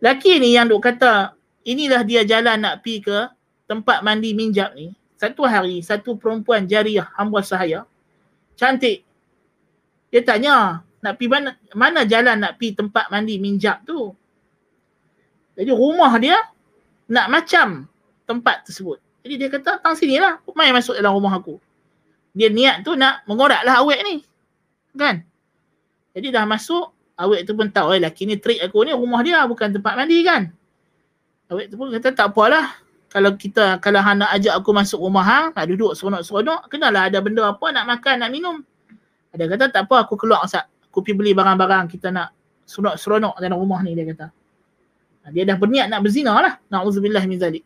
[0.00, 3.28] Laki ni yang duk kata inilah dia jalan nak pi ke
[3.64, 7.88] tempat mandi minjak ni, satu hari satu perempuan jariah hamba sahaya,
[8.60, 9.02] cantik.
[10.12, 14.12] Dia tanya, nak pi mana, mana jalan nak pi tempat mandi minjak tu?
[15.55, 16.37] Jadi rumah dia
[17.11, 17.87] nak macam
[18.23, 18.97] tempat tersebut.
[19.21, 21.61] Jadi dia kata, tang sini lah, mai masuk dalam rumah aku.
[22.33, 24.15] Dia niat tu nak mengorak lah awet ni.
[24.95, 25.21] Kan?
[26.15, 26.89] Jadi dah masuk,
[27.19, 30.23] awet tu pun tahu, eh, laki ni trik aku ni, rumah dia bukan tempat mandi
[30.25, 30.49] kan?
[31.51, 32.81] Awet tu pun kata, tak apalah,
[33.11, 37.19] kalau kita kalau hang nak ajak aku masuk rumah hang, nak duduk seronok-seronok, kenalah ada
[37.19, 38.63] benda apa nak makan, nak minum.
[39.35, 40.63] Ada kata tak apa aku keluar Ustaz.
[40.87, 42.31] Aku pergi beli barang-barang kita nak
[42.67, 44.31] seronok-seronok dalam rumah ni dia kata.
[45.29, 46.53] Dia dah berniat nak berzina lah.
[46.73, 47.65] Na'udzubillah min zalik.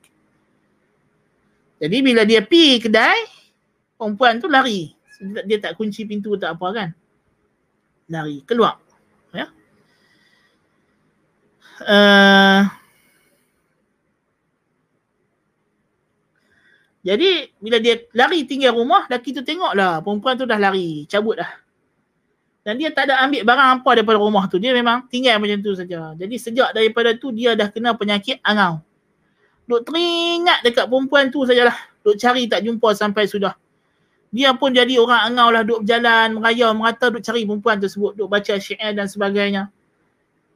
[1.80, 3.16] Jadi bila dia pi kedai,
[3.96, 4.92] perempuan tu lari.
[5.48, 6.90] Dia tak kunci pintu tak apa kan.
[8.12, 8.84] Lari, keluar.
[9.32, 9.48] Ya.
[11.80, 12.64] Uh,
[17.06, 21.65] Jadi bila dia lari tinggal rumah, lelaki tu tengoklah perempuan tu dah lari, cabut dah.
[22.66, 24.58] Dan dia tak ada ambil barang apa daripada rumah tu.
[24.58, 26.18] Dia memang tinggal macam tu saja.
[26.18, 28.82] Jadi sejak daripada tu dia dah kena penyakit angau.
[29.70, 31.78] Duk teringat dekat perempuan tu sajalah.
[32.02, 33.54] Duk cari tak jumpa sampai sudah.
[34.34, 38.18] Dia pun jadi orang angau lah duk berjalan, meraya, merata duk cari perempuan tersebut.
[38.18, 39.70] Duk baca syair dan sebagainya.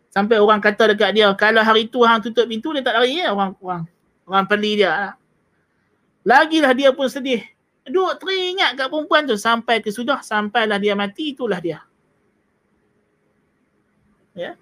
[0.09, 3.29] Sampai orang kata dekat dia, kalau hari tu hang tutup pintu dia tak lari ya
[3.29, 3.85] orang orang.
[4.25, 5.13] Orang peli dia lah.
[6.25, 7.45] Lagilah dia pun sedih.
[7.85, 11.85] Duk teringat kat perempuan tu sampai ke sudah sampailah dia mati itulah dia
[14.34, 14.58] Ya.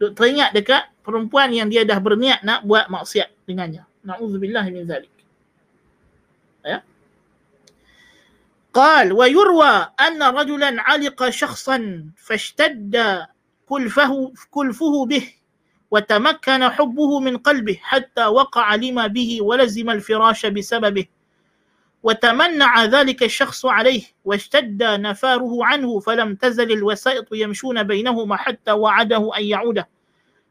[0.00, 3.86] Duk teringat dekat perempuan yang dia dah berniat nak buat maksiat dengannya.
[4.02, 5.12] Nauzubillah min zalik.
[6.64, 6.82] Ya.
[8.70, 12.94] قال ويروى أن رجلا علق شخصا فاشتد
[13.66, 15.24] كلفه, كلفه به
[15.90, 21.06] وتمكن حبه من قلبه حتى وقع لما به ولزم الفراش بسببه
[22.05, 29.43] وتمنع ذلك الشخص عليه واشتد نفاره عنه فلم تزل الوسائط يمشون بينهما حتى وعده أن
[29.43, 29.89] يعوده.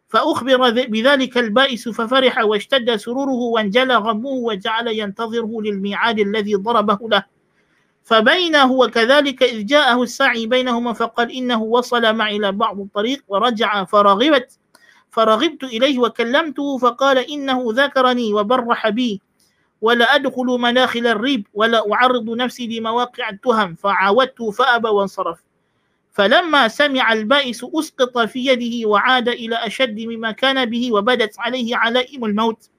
[0.09, 7.25] فأخبر بذلك البائس ففرح واشتد سروره وانجلى غمه وجعل ينتظره للميعاد الذي ضربه له.
[8.05, 14.59] فبينه وكذلك إذ جاءه السعي بينهما فقال إنه وصل معي إلى بعض الطريق ورجع فرغبت
[15.11, 19.21] فرغبت إليه وكلمته فقال إنه ذكرني وبرح بي.
[19.85, 23.74] ولا أدخل مناخل الريب ولا أعرض نفسي لمواقع التهم.
[23.74, 25.39] فعاودته فأبى وانصرف.
[26.12, 32.24] فلما سمع البائس أسقط في يده وعاد إلى أشد مما كان به وبدت عليه علائم
[32.24, 32.70] الموت.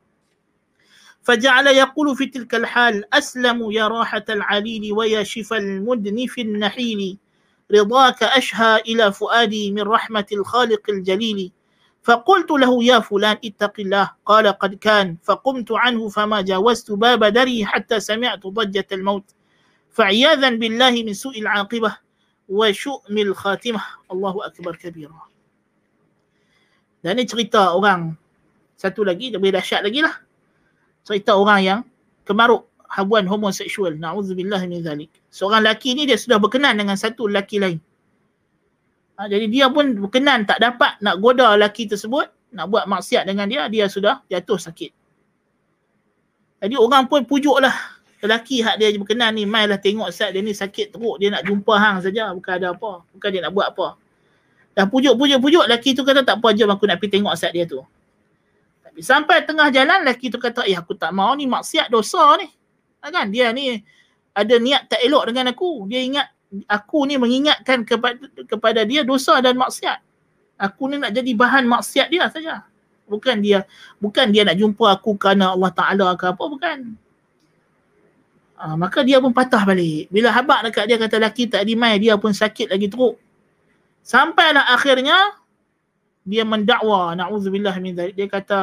[1.23, 7.17] فجعل يقول في تلك الحال أسلم يا راحة العليل ويا شفى المدنف النحيل.
[7.71, 11.51] رضاك أشهى إلى فؤادي من رحمة الخالق الجليل.
[12.04, 17.66] فقلت له يا فلان اتق الله قال قد كان فقمت عنه فما جاوزت باب دري
[17.66, 19.24] حتى سمعت ضجة الموت
[19.92, 21.96] فعياذا بالله من سوء العاقبة
[22.48, 25.30] وشؤم الخاتمة الله أكبر كبيرا
[27.00, 28.12] Dan ini cerita orang
[28.76, 30.20] satu lagi, lebih dahsyat lagi lah.
[31.00, 31.80] Cerita orang yang
[32.28, 33.96] kemaruk habuan homoseksual.
[33.96, 35.08] Na'udzubillah min zalik.
[35.32, 37.80] Seorang lelaki ni dia sudah berkenan dengan satu lelaki lain.
[39.15, 43.47] Ha, jadi dia pun berkenan tak dapat nak goda lelaki tersebut, nak buat maksiat dengan
[43.47, 44.91] dia, dia sudah jatuh sakit.
[46.59, 47.71] Jadi orang pun pujuk lah
[48.25, 51.73] lelaki hak dia berkenan ni, mailah tengok saat dia ni sakit teruk, dia nak jumpa
[51.77, 53.05] hang saja, bukan ada apa.
[53.15, 53.87] Bukan dia nak buat apa.
[54.75, 57.79] Dah pujuk-pujuk-pujuk, lelaki tu kata tak apa, jom aku nak pergi tengok saat dia tu.
[58.83, 62.51] Tapi sampai tengah jalan, lelaki tu kata, eh aku tak mau ni maksiat dosa ni.
[62.99, 63.31] Ha, kan?
[63.31, 63.79] Dia ni
[64.35, 65.87] ada niat tak elok dengan aku.
[65.87, 66.27] Dia ingat
[66.63, 69.99] aku ni mengingatkan kepada kepada dia dosa dan maksiat.
[70.55, 72.63] Aku ni nak jadi bahan maksiat dia saja.
[73.05, 73.67] Bukan dia
[73.99, 76.95] bukan dia nak jumpa aku kerana Allah Taala ke apa bukan.
[78.55, 80.07] Ha, maka dia pun patah balik.
[80.07, 83.19] Bila habaq dekat dia kata laki tak dimai dia pun sakit lagi teruk.
[83.99, 85.35] Sampailah akhirnya
[86.23, 88.15] dia mendakwa naudzubillah min zalik.
[88.15, 88.59] Dia kata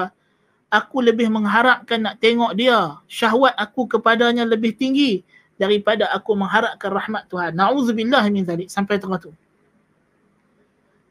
[0.73, 2.97] aku lebih mengharapkan nak tengok dia.
[3.05, 5.21] Syahwat aku kepadanya lebih tinggi
[5.63, 7.55] daripada aku mengharapkan rahmat Tuhan.
[7.55, 9.31] Nauzubillah min zalik sampai tengah tu.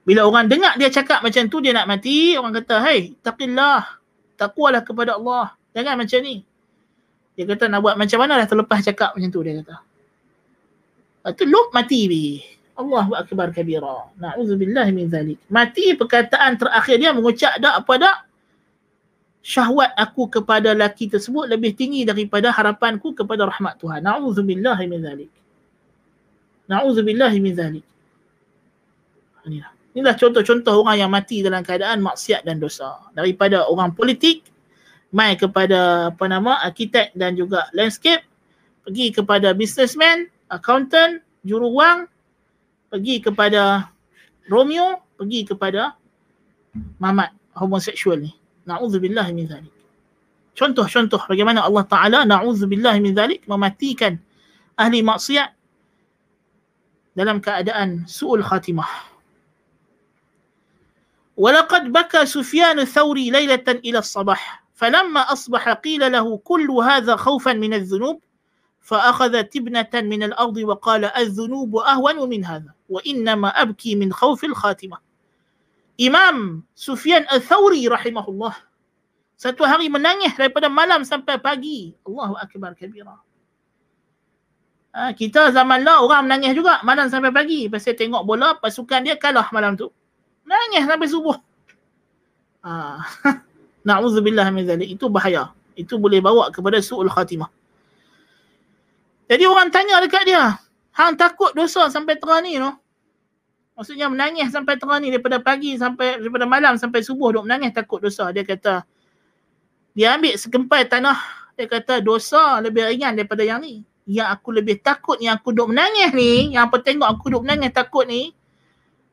[0.04, 3.96] Bila orang dengar dia cakap macam tu dia nak mati, orang kata, "Hei, taqillah.
[4.36, 5.56] Takwalah kepada Allah.
[5.72, 6.44] Jangan macam ni."
[7.40, 9.76] Dia kata nak buat macam mana dah terlepas cakap macam tu dia kata.
[11.22, 12.26] Lepas tu lup mati bi.
[12.76, 14.10] Allahu akbar kabira.
[14.20, 15.40] Nauzubillah min zalik.
[15.48, 18.18] Mati perkataan terakhir dia mengucap dak apa dak?
[19.42, 24.06] Syahwat aku kepada laki tersebut lebih tinggi daripada harapanku kepada rahmat Tuhan.
[24.06, 25.32] Na'udzubillah min zalik.
[26.70, 27.86] Na'udzubillah min zalik.
[29.50, 29.74] Inilah.
[29.92, 32.96] Inilah contoh-contoh orang yang mati dalam keadaan maksiat dan dosa.
[33.12, 34.48] Daripada orang politik,
[35.12, 38.24] mai kepada apa nama, arkitek dan juga landscape,
[38.88, 42.08] pergi kepada businessman, accountant, juru wang,
[42.88, 43.92] pergi kepada
[44.48, 46.00] Romeo, pergi kepada
[47.04, 48.32] Mamat homoseksual ni.
[48.66, 49.74] Na'udzubillah min zalik.
[50.58, 54.20] Contoh-contoh bagaimana Allah Ta'ala na'udzubillah min zalik mematikan
[54.78, 55.54] ahli maksiat
[57.18, 59.12] dalam keadaan su'ul khatimah.
[61.42, 67.74] ولقد بكى سفيان الثوري ليلة إلى الصباح فلما أصبح قيل له كل هذا خوفا من
[67.74, 68.22] الذنوب
[68.82, 74.98] فأخذ تبنة من الأرض وقال الذنوب أهون من هذا وإنما أبكي من خوف الخاتمة
[76.02, 78.58] Imam Sufyan Al-Thawri rahimahullah
[79.42, 81.98] satu hari menangis daripada malam sampai pagi.
[82.06, 83.18] Allahu akbar kabira.
[84.94, 87.66] Ha, kita zaman lah orang menangis juga malam sampai pagi.
[87.66, 89.90] Pasal tengok bola pasukan dia kalah malam tu.
[90.46, 91.38] Nangis sampai subuh.
[92.66, 93.02] Ha.
[93.90, 94.94] Na'udzubillah min zalik.
[94.94, 95.54] Itu bahaya.
[95.74, 97.50] Itu boleh bawa kepada su'ul khatimah.
[99.26, 100.58] Jadi orang tanya dekat dia.
[100.94, 102.81] Hang takut dosa sampai terang ni no?
[103.76, 108.04] Maksudnya menangis sampai tengah ni daripada pagi sampai daripada malam sampai subuh duk menangis takut
[108.04, 108.30] dosa.
[108.30, 108.84] Dia kata
[109.96, 111.18] dia ambil sekempai tanah
[111.56, 113.84] dia kata dosa lebih ringan daripada yang ni.
[114.10, 117.72] Yang aku lebih takut yang aku duk menangis ni, yang apa tengok aku duk menangis
[117.72, 118.36] takut ni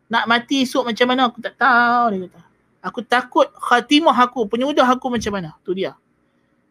[0.09, 2.41] nak mati esok macam mana aku tak tahu dia kata.
[2.79, 5.53] Aku takut khatimah aku, penyudah aku macam mana.
[5.67, 5.93] Tu dia.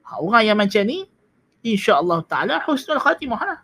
[0.08, 1.06] Ha, orang yang macam ni
[1.62, 3.60] insya-Allah taala husnul khatimah lah.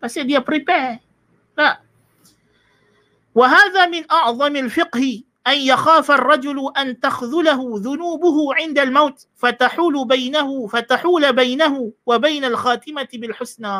[0.00, 1.04] Pasal dia prepare.
[1.52, 1.89] Tak?
[3.35, 11.33] وهذا من أعظم الفقه أن يخاف الرجل أن تخذله ذنوبه عند الموت فتحول بينه فتحول
[11.33, 13.79] بينه وبين الخاتمة بالحسنى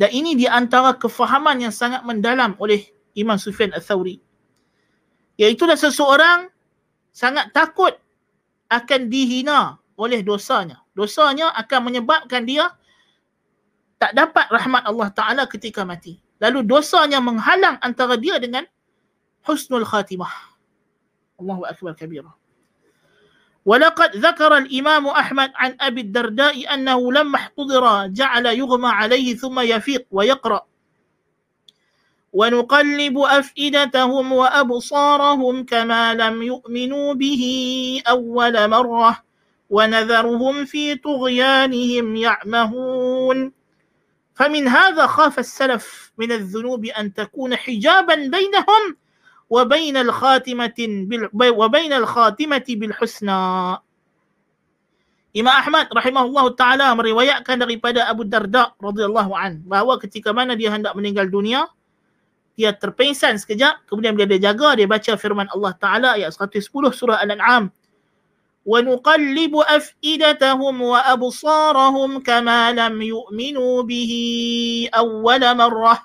[0.00, 4.18] Dan ini di antara kefahaman yang sangat mendalam oleh Imam Sufyan Al-Thawri.
[5.38, 6.50] Iaitulah seseorang
[7.14, 7.94] sangat takut
[8.66, 10.82] akan dihina oleh dosanya.
[10.96, 12.72] Dosanya akan menyebabkan dia
[14.00, 16.18] tak dapat rahmat Allah Ta'ala ketika mati.
[16.37, 18.65] Lalu dosanya menghalang antara dia dengan
[19.45, 20.31] husnul khatimah.
[21.41, 22.33] Allahu Akbar kabirah.
[23.67, 30.07] ولقد ذكر الإمام أحمد عن أبي الدرداء أنه لما احتضر جعل يغمى عليه ثم يفيق
[30.11, 30.65] ويقرأ
[32.33, 37.43] ونقلب أفئدتهم وأبصارهم كما لم يؤمنوا به
[38.07, 39.23] أول مرة
[39.69, 43.51] ونذرهم في طغيانهم يعمهون
[44.37, 48.83] فمن هذا خاف السلف من الذنوب أن تكون حجابا بينهم
[49.49, 50.77] وبين الخاتمة
[51.33, 53.43] وبين الخاتمة بالحسنى
[55.37, 60.97] Imam Ahmad rahimahullah taala meriwayatkan daripada Abu Darda radhiyallahu an bahawa ketika mana dia hendak
[60.97, 61.69] meninggal dunia
[62.57, 67.21] dia terpengsan sekejap kemudian bila dia jaga dia baca firman Allah taala ayat 110 surah
[67.21, 67.69] Al-An'am
[68.67, 76.03] af'idatahum wa absarahum kama lam yu'minu bihi awwal marrah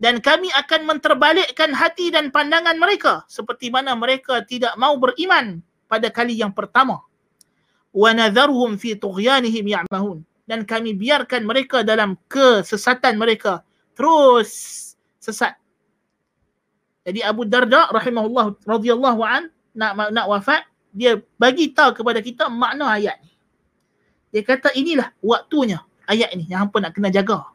[0.00, 6.12] dan kami akan menterbalikkan hati dan pandangan mereka seperti mana mereka tidak mau beriman pada
[6.12, 7.00] kali yang pertama.
[7.96, 13.64] nadharuhum fi tughyanihim ya'mahun dan kami biarkan mereka dalam kesesatan mereka
[13.96, 15.56] terus sesat.
[17.08, 22.96] Jadi Abu Darda rahimahullah radhiyallahu an nak nak wafat dia bagi tahu kepada kita makna
[22.96, 23.32] ayat ni
[24.32, 27.52] dia kata inilah waktunya ayat ni yang hangpa nak kena jaga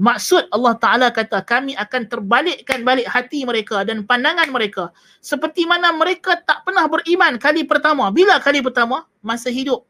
[0.00, 4.96] Maksud Allah Ta'ala kata kami akan terbalikkan balik hati mereka dan pandangan mereka.
[5.20, 8.08] Seperti mana mereka tak pernah beriman kali pertama.
[8.08, 9.04] Bila kali pertama?
[9.20, 9.84] Masa hidup.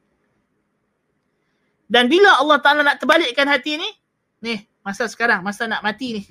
[1.86, 3.86] Dan bila Allah Ta'ala nak terbalikkan hati ni?
[4.42, 6.22] Ni, masa sekarang, masa nak mati ni.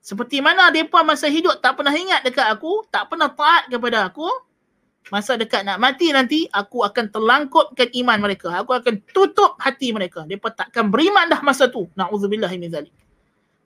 [0.00, 4.24] Seperti mana mereka masa hidup tak pernah ingat dekat aku, tak pernah taat kepada aku,
[5.10, 8.62] masa dekat nak mati nanti aku akan terlangkupkan iman mereka.
[8.62, 10.22] Aku akan tutup hati mereka.
[10.24, 11.90] Mereka takkan beriman dah masa tu.
[11.98, 12.94] Naudzubillah min zalik.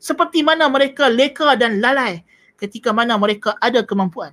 [0.01, 2.25] Seperti mana mereka leka dan lalai
[2.57, 4.33] ketika mana mereka ada kemampuan.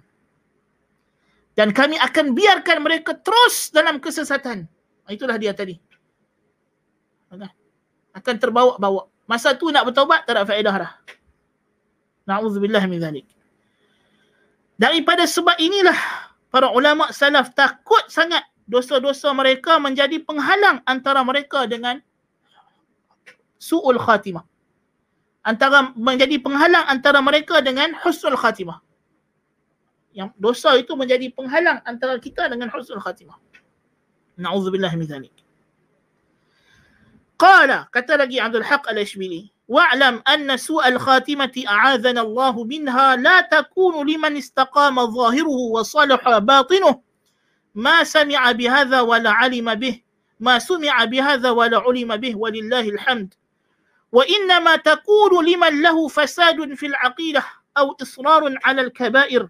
[1.51, 4.65] Dan kami akan biarkan mereka terus dalam kesesatan.
[5.11, 5.75] Itulah dia tadi.
[8.15, 9.11] Akan terbawa-bawa.
[9.27, 10.91] Masa tu nak bertaubat tak ada faedah dah.
[12.23, 13.27] Naudzubillah min zalik.
[14.79, 15.95] Daripada sebab inilah
[16.51, 22.03] para ulama salaf takut sangat dosa-dosa mereka menjadi penghalang antara mereka dengan
[23.57, 24.43] su'ul khatimah.
[25.41, 28.77] Antara menjadi penghalang antara mereka dengan husnul khatimah.
[30.13, 33.41] Yang dosa itu menjadi penghalang antara kita dengan husnul khatimah.
[34.37, 35.09] Na'udzubillah min.
[37.41, 43.15] Qala, kata lagi Abdul Haq al-Ashbili, واعلم أن سوء الخاتمة أعاذنا الله منها.
[43.15, 47.01] لا تكون لمن استقام ظاهره وصلح باطنه.
[47.75, 50.01] ما سمع بهذا ولا علم به.
[50.39, 53.33] ما سمع بهذا ولا علم به ولله الحمد.
[54.11, 57.43] وإنما تكون لمن له فساد في العقيدة
[57.77, 59.49] أو إصرار على الكبائر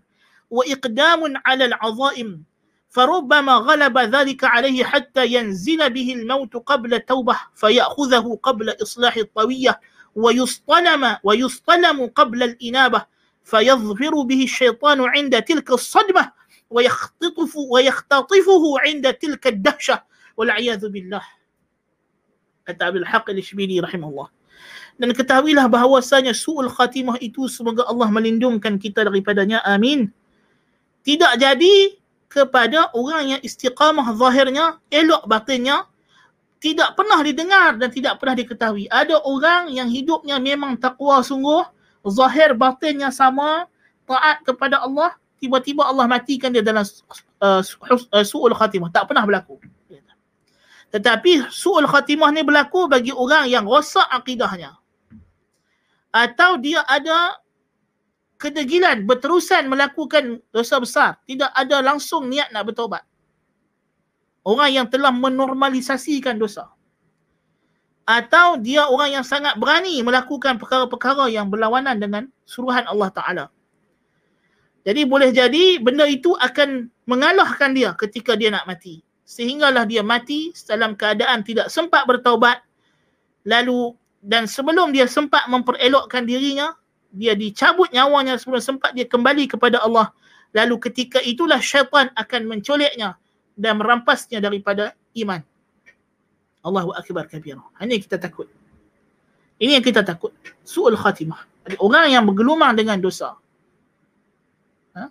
[0.49, 2.43] وإقدام على العظائم.
[2.89, 9.79] فربما غلب ذلك عليه حتى ينزل به الموت قبل التوبة فيأخذه قبل إصلاح الطوية.
[10.16, 13.00] ويصطلم ويصطلم قبل الإنابة
[13.44, 16.32] فيظفر به الشيطان عند تلك الصدمة
[16.70, 20.02] ويختطف ويختطفه عند تلك الدهشة
[20.36, 21.22] والعياذ بالله
[22.66, 24.26] kata Abil Haq al-Ishbili rahimahullah.
[24.98, 29.62] Dan ketahuilah bahawasanya su'ul khatimah itu semoga Allah melindungkan kita daripadanya.
[29.62, 30.10] Amin.
[31.06, 31.94] Tidak jadi
[32.26, 35.86] kepada orang yang istiqamah zahirnya, elok batinnya,
[36.61, 38.85] tidak pernah didengar dan tidak pernah diketahui.
[38.85, 41.65] Ada orang yang hidupnya memang takwa sungguh,
[42.05, 43.65] zahir batinnya sama,
[44.05, 46.85] taat kepada Allah, tiba-tiba Allah matikan dia dalam
[47.41, 47.65] uh,
[48.21, 48.93] su'ul khatimah.
[48.93, 49.57] Tak pernah berlaku.
[50.93, 54.77] Tetapi su'ul khatimah ni berlaku bagi orang yang rosak akidahnya.
[56.13, 57.41] Atau dia ada
[58.37, 61.09] kedegilan berterusan melakukan dosa besar.
[61.25, 63.01] Tidak ada langsung niat nak bertobat.
[64.41, 66.73] Orang yang telah menormalisasikan dosa.
[68.09, 73.45] Atau dia orang yang sangat berani melakukan perkara-perkara yang berlawanan dengan suruhan Allah Ta'ala.
[74.81, 79.05] Jadi boleh jadi benda itu akan mengalahkan dia ketika dia nak mati.
[79.29, 82.65] Sehinggalah dia mati dalam keadaan tidak sempat bertaubat.
[83.45, 83.93] Lalu
[84.25, 86.73] dan sebelum dia sempat memperelokkan dirinya,
[87.13, 90.09] dia dicabut nyawanya sebelum sempat dia kembali kepada Allah.
[90.57, 93.20] Lalu ketika itulah syaitan akan mencoleknya
[93.55, 95.41] dan merampasnya daripada iman.
[96.61, 97.61] Allahu akbar kabira.
[97.81, 98.45] Hanya kita takut.
[99.61, 100.33] Ini yang kita takut.
[100.65, 101.45] Su'ul khatimah.
[101.77, 103.37] Orang yang bergelumang dengan dosa.
[104.97, 105.09] Ha?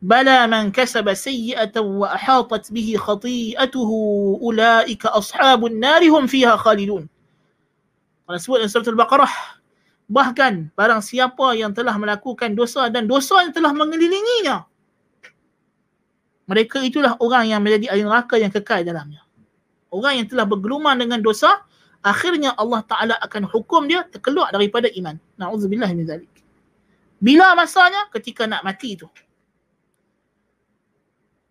[0.00, 7.04] Bala man kasaba sayyi'atan wa ahatat bihi khati'atuhu ulaika ashabun nari hum fiha khalidun.
[8.24, 9.34] Allah sebut dalam surah Al-Baqarah.
[10.08, 14.64] Bahkan barang siapa yang telah melakukan dosa dan dosa yang telah mengelilinginya.
[16.49, 19.21] Mereka itulah orang yang menjadi air neraka yang kekal dalamnya.
[19.93, 21.61] Orang yang telah bergelumang dengan dosa,
[22.01, 25.17] akhirnya Allah Ta'ala akan hukum dia terkeluar daripada iman.
[25.37, 26.31] Na'udzubillah min zalik.
[27.21, 28.09] Bila masanya?
[28.09, 29.05] Ketika nak mati itu.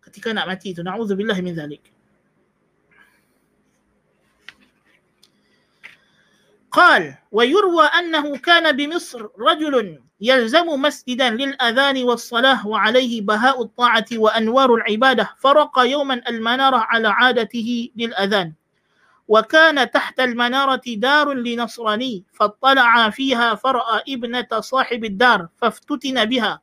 [0.03, 0.83] Ketika nak mati itu.
[0.83, 1.83] Na'udzubillah min zalik.
[6.69, 15.30] قال ويروى أنه كان بمصر رجل يلزم مسجدا للأذان والصلاة وعليه بهاء الطاعة وأنوار العبادة
[15.38, 18.52] فرق يوما المنارة على عادته للأذان.
[19.28, 26.60] وكان تحت المنارة دار لنصراني فاطلع فيها فرأى ابنة صاحب الدار فافتتن بها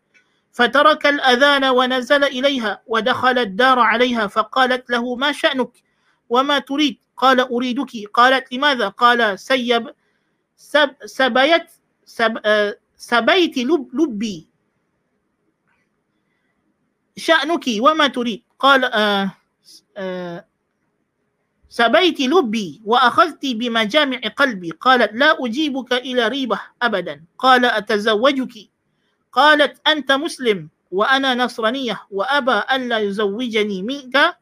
[0.51, 5.71] فترك الأذان ونزل إليها ودخل الدار عليها فقالت له ما شأنك؟
[6.29, 7.91] وما تريد؟ قال أريدك.
[8.13, 9.93] قالت لماذا؟ قال سيب
[10.55, 11.71] سب سبيت
[12.05, 12.37] سب
[13.01, 14.47] سبيت لب لبي.
[17.17, 18.43] شأنك وما تريد.
[18.59, 19.31] قال آه
[19.97, 20.45] آه
[21.69, 24.71] سبيت لبي وأخذت بمجامع قلبي.
[24.71, 27.25] قالت لا أجيبك إلى ريبة أبدا.
[27.37, 28.69] قال أتزوجك؟
[29.31, 34.37] قالت أنت مسلم وأنا نصرانية وأبى ألا يزوجني منك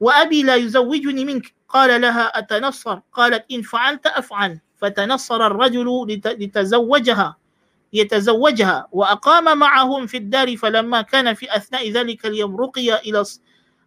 [0.00, 1.54] وأبي لا يزوجني منك.
[1.68, 4.60] قال لها أتنصر؟ قالت إن فعلت أفعل.
[4.76, 7.45] فتنصر الرجل لتزوجها.
[7.92, 13.24] يتزوجها وأقام معهم في الدار فلما كان في أثناء ذلك اليوم رقي إلى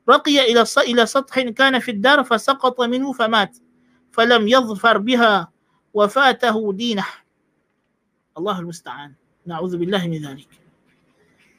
[0.10, 3.58] رقي إلى إلى سطح كان في الدار فسقط منه فمات
[4.12, 5.52] فلم يظفر بها
[5.94, 7.06] وفاته دينه
[8.38, 9.14] الله المستعان
[9.46, 10.48] نعوذ بالله من ذلك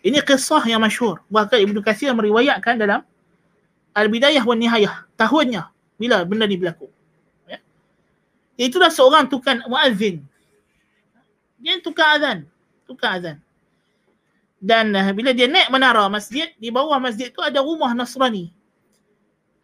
[0.00, 1.20] Ini kisah yang masyhur.
[1.28, 3.04] Bahkan Ibnu Katsir meriwayatkan dalam
[3.92, 5.04] Al-Bidayah wa Nihayah.
[5.12, 5.68] Tahunnya
[6.00, 6.88] bila benda ni berlaku.
[7.44, 7.60] Ya.
[8.56, 10.24] Itulah seorang tukang muazzin.
[11.60, 12.48] Dia tukar azan.
[12.88, 13.36] Tukar azan.
[14.60, 18.52] Dan uh, bila dia naik menara masjid, di bawah masjid tu ada rumah Nasrani.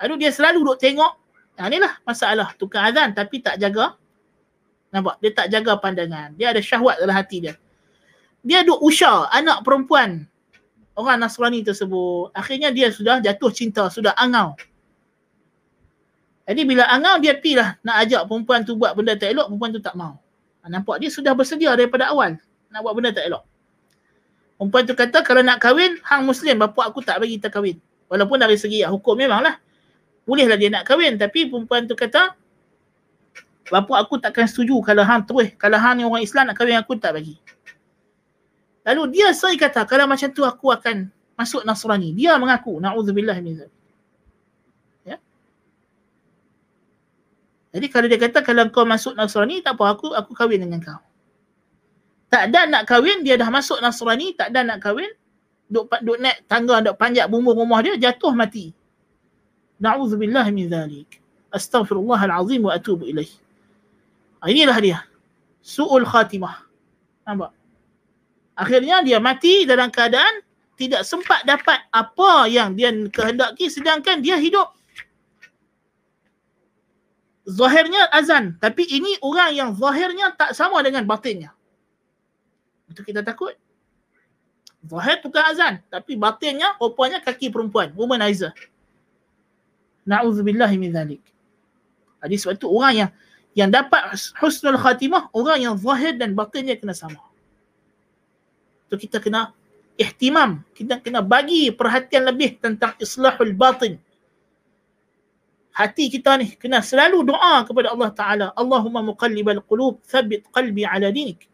[0.01, 1.13] Lalu dia selalu duduk tengok.
[1.57, 3.97] Ha, inilah masalah tukar azan tapi tak jaga.
[4.93, 5.21] Nampak?
[5.25, 6.37] Dia tak jaga pandangan.
[6.37, 7.55] Dia ada syahwat dalam hati dia.
[8.45, 10.29] Dia duduk usha anak perempuan
[10.97, 12.33] orang Nasrani tersebut.
[12.33, 14.57] Akhirnya dia sudah jatuh cinta, sudah angau.
[16.47, 19.83] Jadi bila angau dia pilah nak ajak perempuan tu buat benda tak elok, perempuan tu
[19.83, 20.17] tak mau.
[20.67, 22.35] Ha, nampak dia sudah bersedia daripada awal
[22.75, 23.47] nak buat benda tak elok.
[24.59, 27.79] Perempuan tu kata kalau nak kahwin, hang muslim, bapa aku tak bagi kita kahwin.
[28.11, 29.63] Walaupun dari segi hukum memanglah.
[30.27, 31.15] Bolehlah dia nak kahwin.
[31.15, 32.35] Tapi perempuan tu kata,
[33.71, 35.55] bapa aku takkan setuju kalau hang terus.
[35.55, 37.39] Kalau hang ni orang Islam nak kahwin aku, tak bagi.
[38.83, 42.11] Lalu dia sering kata, kalau macam tu aku akan masuk Nasrani.
[42.17, 43.71] Dia mengaku, na'udzubillah min.
[47.77, 51.01] Jadi kalau dia kata kalau kau masuk Nasrani tak apa aku aku kahwin dengan kau.
[52.33, 55.13] Tak ada nak kahwin dia dah masuk Nasrani tak ada nak kahwin
[55.69, 58.73] duk duk naik tangga duk panjat bumbu rumah dia jatuh mati.
[59.77, 61.21] Na'udzubillah min zalik.
[61.53, 63.29] Astaghfirullahalazim wa atubu ilaih.
[64.41, 64.99] Ah, inilah dia.
[65.61, 66.65] Su'ul khatimah.
[67.29, 67.53] Nampak?
[68.57, 70.41] Akhirnya dia mati dalam keadaan
[70.81, 74.73] tidak sempat dapat apa yang dia kehendaki sedangkan dia hidup
[77.47, 81.57] zahirnya azan tapi ini orang yang zahirnya tak sama dengan batinnya
[82.91, 83.55] itu kita takut.
[84.87, 85.83] Zahir tukar azan.
[85.91, 87.91] Tapi batinnya, rupanya kaki perempuan.
[87.99, 88.55] Womanizer.
[90.07, 91.23] Na'udzubillah min zalik.
[92.23, 93.11] Jadi sebab itu orang yang
[93.57, 97.19] yang dapat husnul khatimah, orang yang zahir dan batinnya kena sama.
[98.87, 99.51] Itu kita kena
[99.99, 100.63] ihtimam.
[100.71, 103.99] Kita kena bagi perhatian lebih tentang islahul batin.
[105.77, 108.47] Hati kita ni kena selalu doa kepada Allah Ta'ala.
[108.57, 111.45] Allahumma muqallibal qulub, thabit qalbi ala dinik.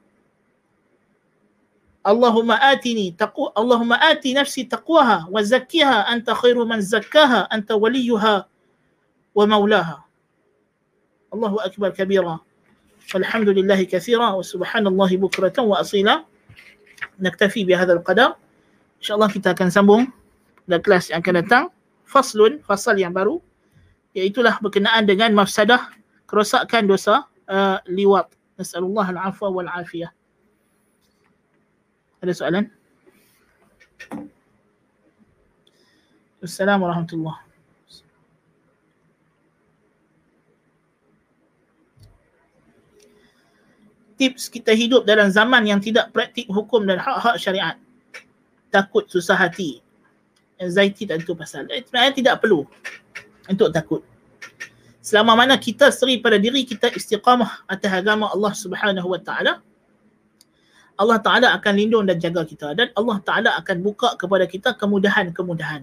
[2.03, 8.51] اللهم آتني تقو اللهم آتي نفسي تقواها وزكيها أنت خير من زكاها أنت وليها
[9.35, 9.99] ومولاها
[11.35, 12.40] الله أكبر كبيرا
[13.15, 16.24] والحمد لله كثيرا وسبحان الله بكرة وأصيلا
[17.23, 18.31] نكتفي بهذا القدر
[19.07, 20.03] إن الله kita akan sambung
[20.66, 21.65] pada kelas yang akan datang
[22.03, 23.39] faslun fasal yang baru
[24.13, 25.89] iaitulah berkenaan dengan mafsadah
[26.29, 28.29] kerosakan dosa uh, liwat
[28.61, 30.13] nasallallahu al-afwa wal afiyah
[32.23, 32.65] Ada soalan?
[36.43, 37.53] Assalamualaikum warahmatullahi
[44.23, 47.75] tips kita hidup dalam zaman yang tidak praktik hukum dan hak-hak syariat.
[48.71, 49.83] Takut susah hati.
[50.63, 51.67] Anxiety tentu pasal.
[51.75, 52.63] Eh, sebenarnya tidak perlu
[53.48, 54.02] untuk takut.
[55.02, 59.52] Selama mana kita seri pada diri kita istiqamah atas agama Allah Subhanahu Wa Taala,
[60.94, 65.82] Allah Taala akan lindung dan jaga kita dan Allah Taala akan buka kepada kita kemudahan-kemudahan.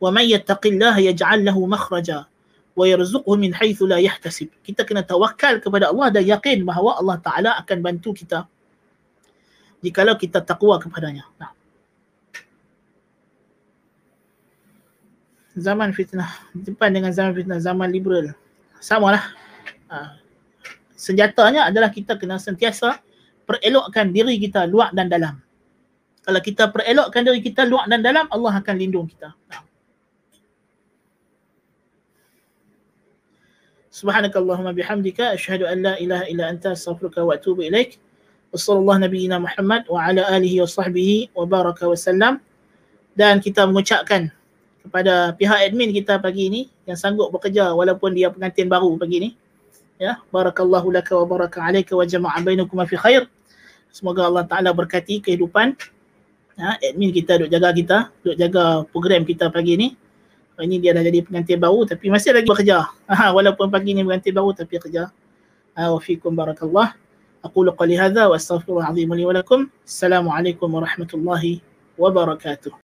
[0.00, 2.24] Wa may yattaqillaha yaj'al lahu makhraja
[2.72, 4.48] wa yarzuqhu min haythu la yahtasib.
[4.64, 8.48] Kita kena tawakal kepada Allah dan yakin bahawa Allah Taala akan bantu kita
[9.84, 11.24] jikalau kita takwa kepadanya.
[11.40, 11.59] Nah.
[15.59, 18.35] Zaman fitnah, depan dengan zaman fitnah, zaman liberal.
[18.83, 19.25] Sama lah.
[19.87, 20.19] Ha.
[20.99, 22.99] Senjatanya adalah kita kena sentiasa
[23.47, 25.39] perelokkan diri kita luar dan dalam.
[26.27, 29.31] Kalau kita perelokkan diri kita luar dan dalam, Allah akan lindung kita.
[29.47, 29.63] Nah.
[33.95, 37.95] سبحانك اللهم بحمدك أشهد أن لا إله إلا أنت أستغفرك وأتوب إليك
[38.51, 42.43] وصلى الله نبينا محمد وعلى آله وصحبه وبارك وسلم
[43.15, 44.35] dan kita mengucapkan
[44.80, 49.30] kepada pihak admin kita pagi ini yang sanggup bekerja walaupun dia pengantin baru pagi ini
[50.00, 53.28] ya barakallahu laka wa baraka alayka wa jama'a bainakum fi khair
[53.92, 55.76] semoga Allah taala berkati kehidupan
[56.56, 59.88] ya admin kita duk jaga kita duk jaga program kita pagi ini
[60.64, 62.88] ini dia dah jadi pengantin baru tapi masih lagi bekerja.
[63.10, 65.10] Ha, walaupun pagi ni pengantin baru tapi kerja.
[65.74, 66.94] Ha, wa fikum barakallah.
[67.40, 69.66] Aqulu qali hadha wa astaghfirullah azim li wa lakum.
[69.82, 71.64] Assalamualaikum warahmatullahi
[71.96, 72.72] wabarakatuh.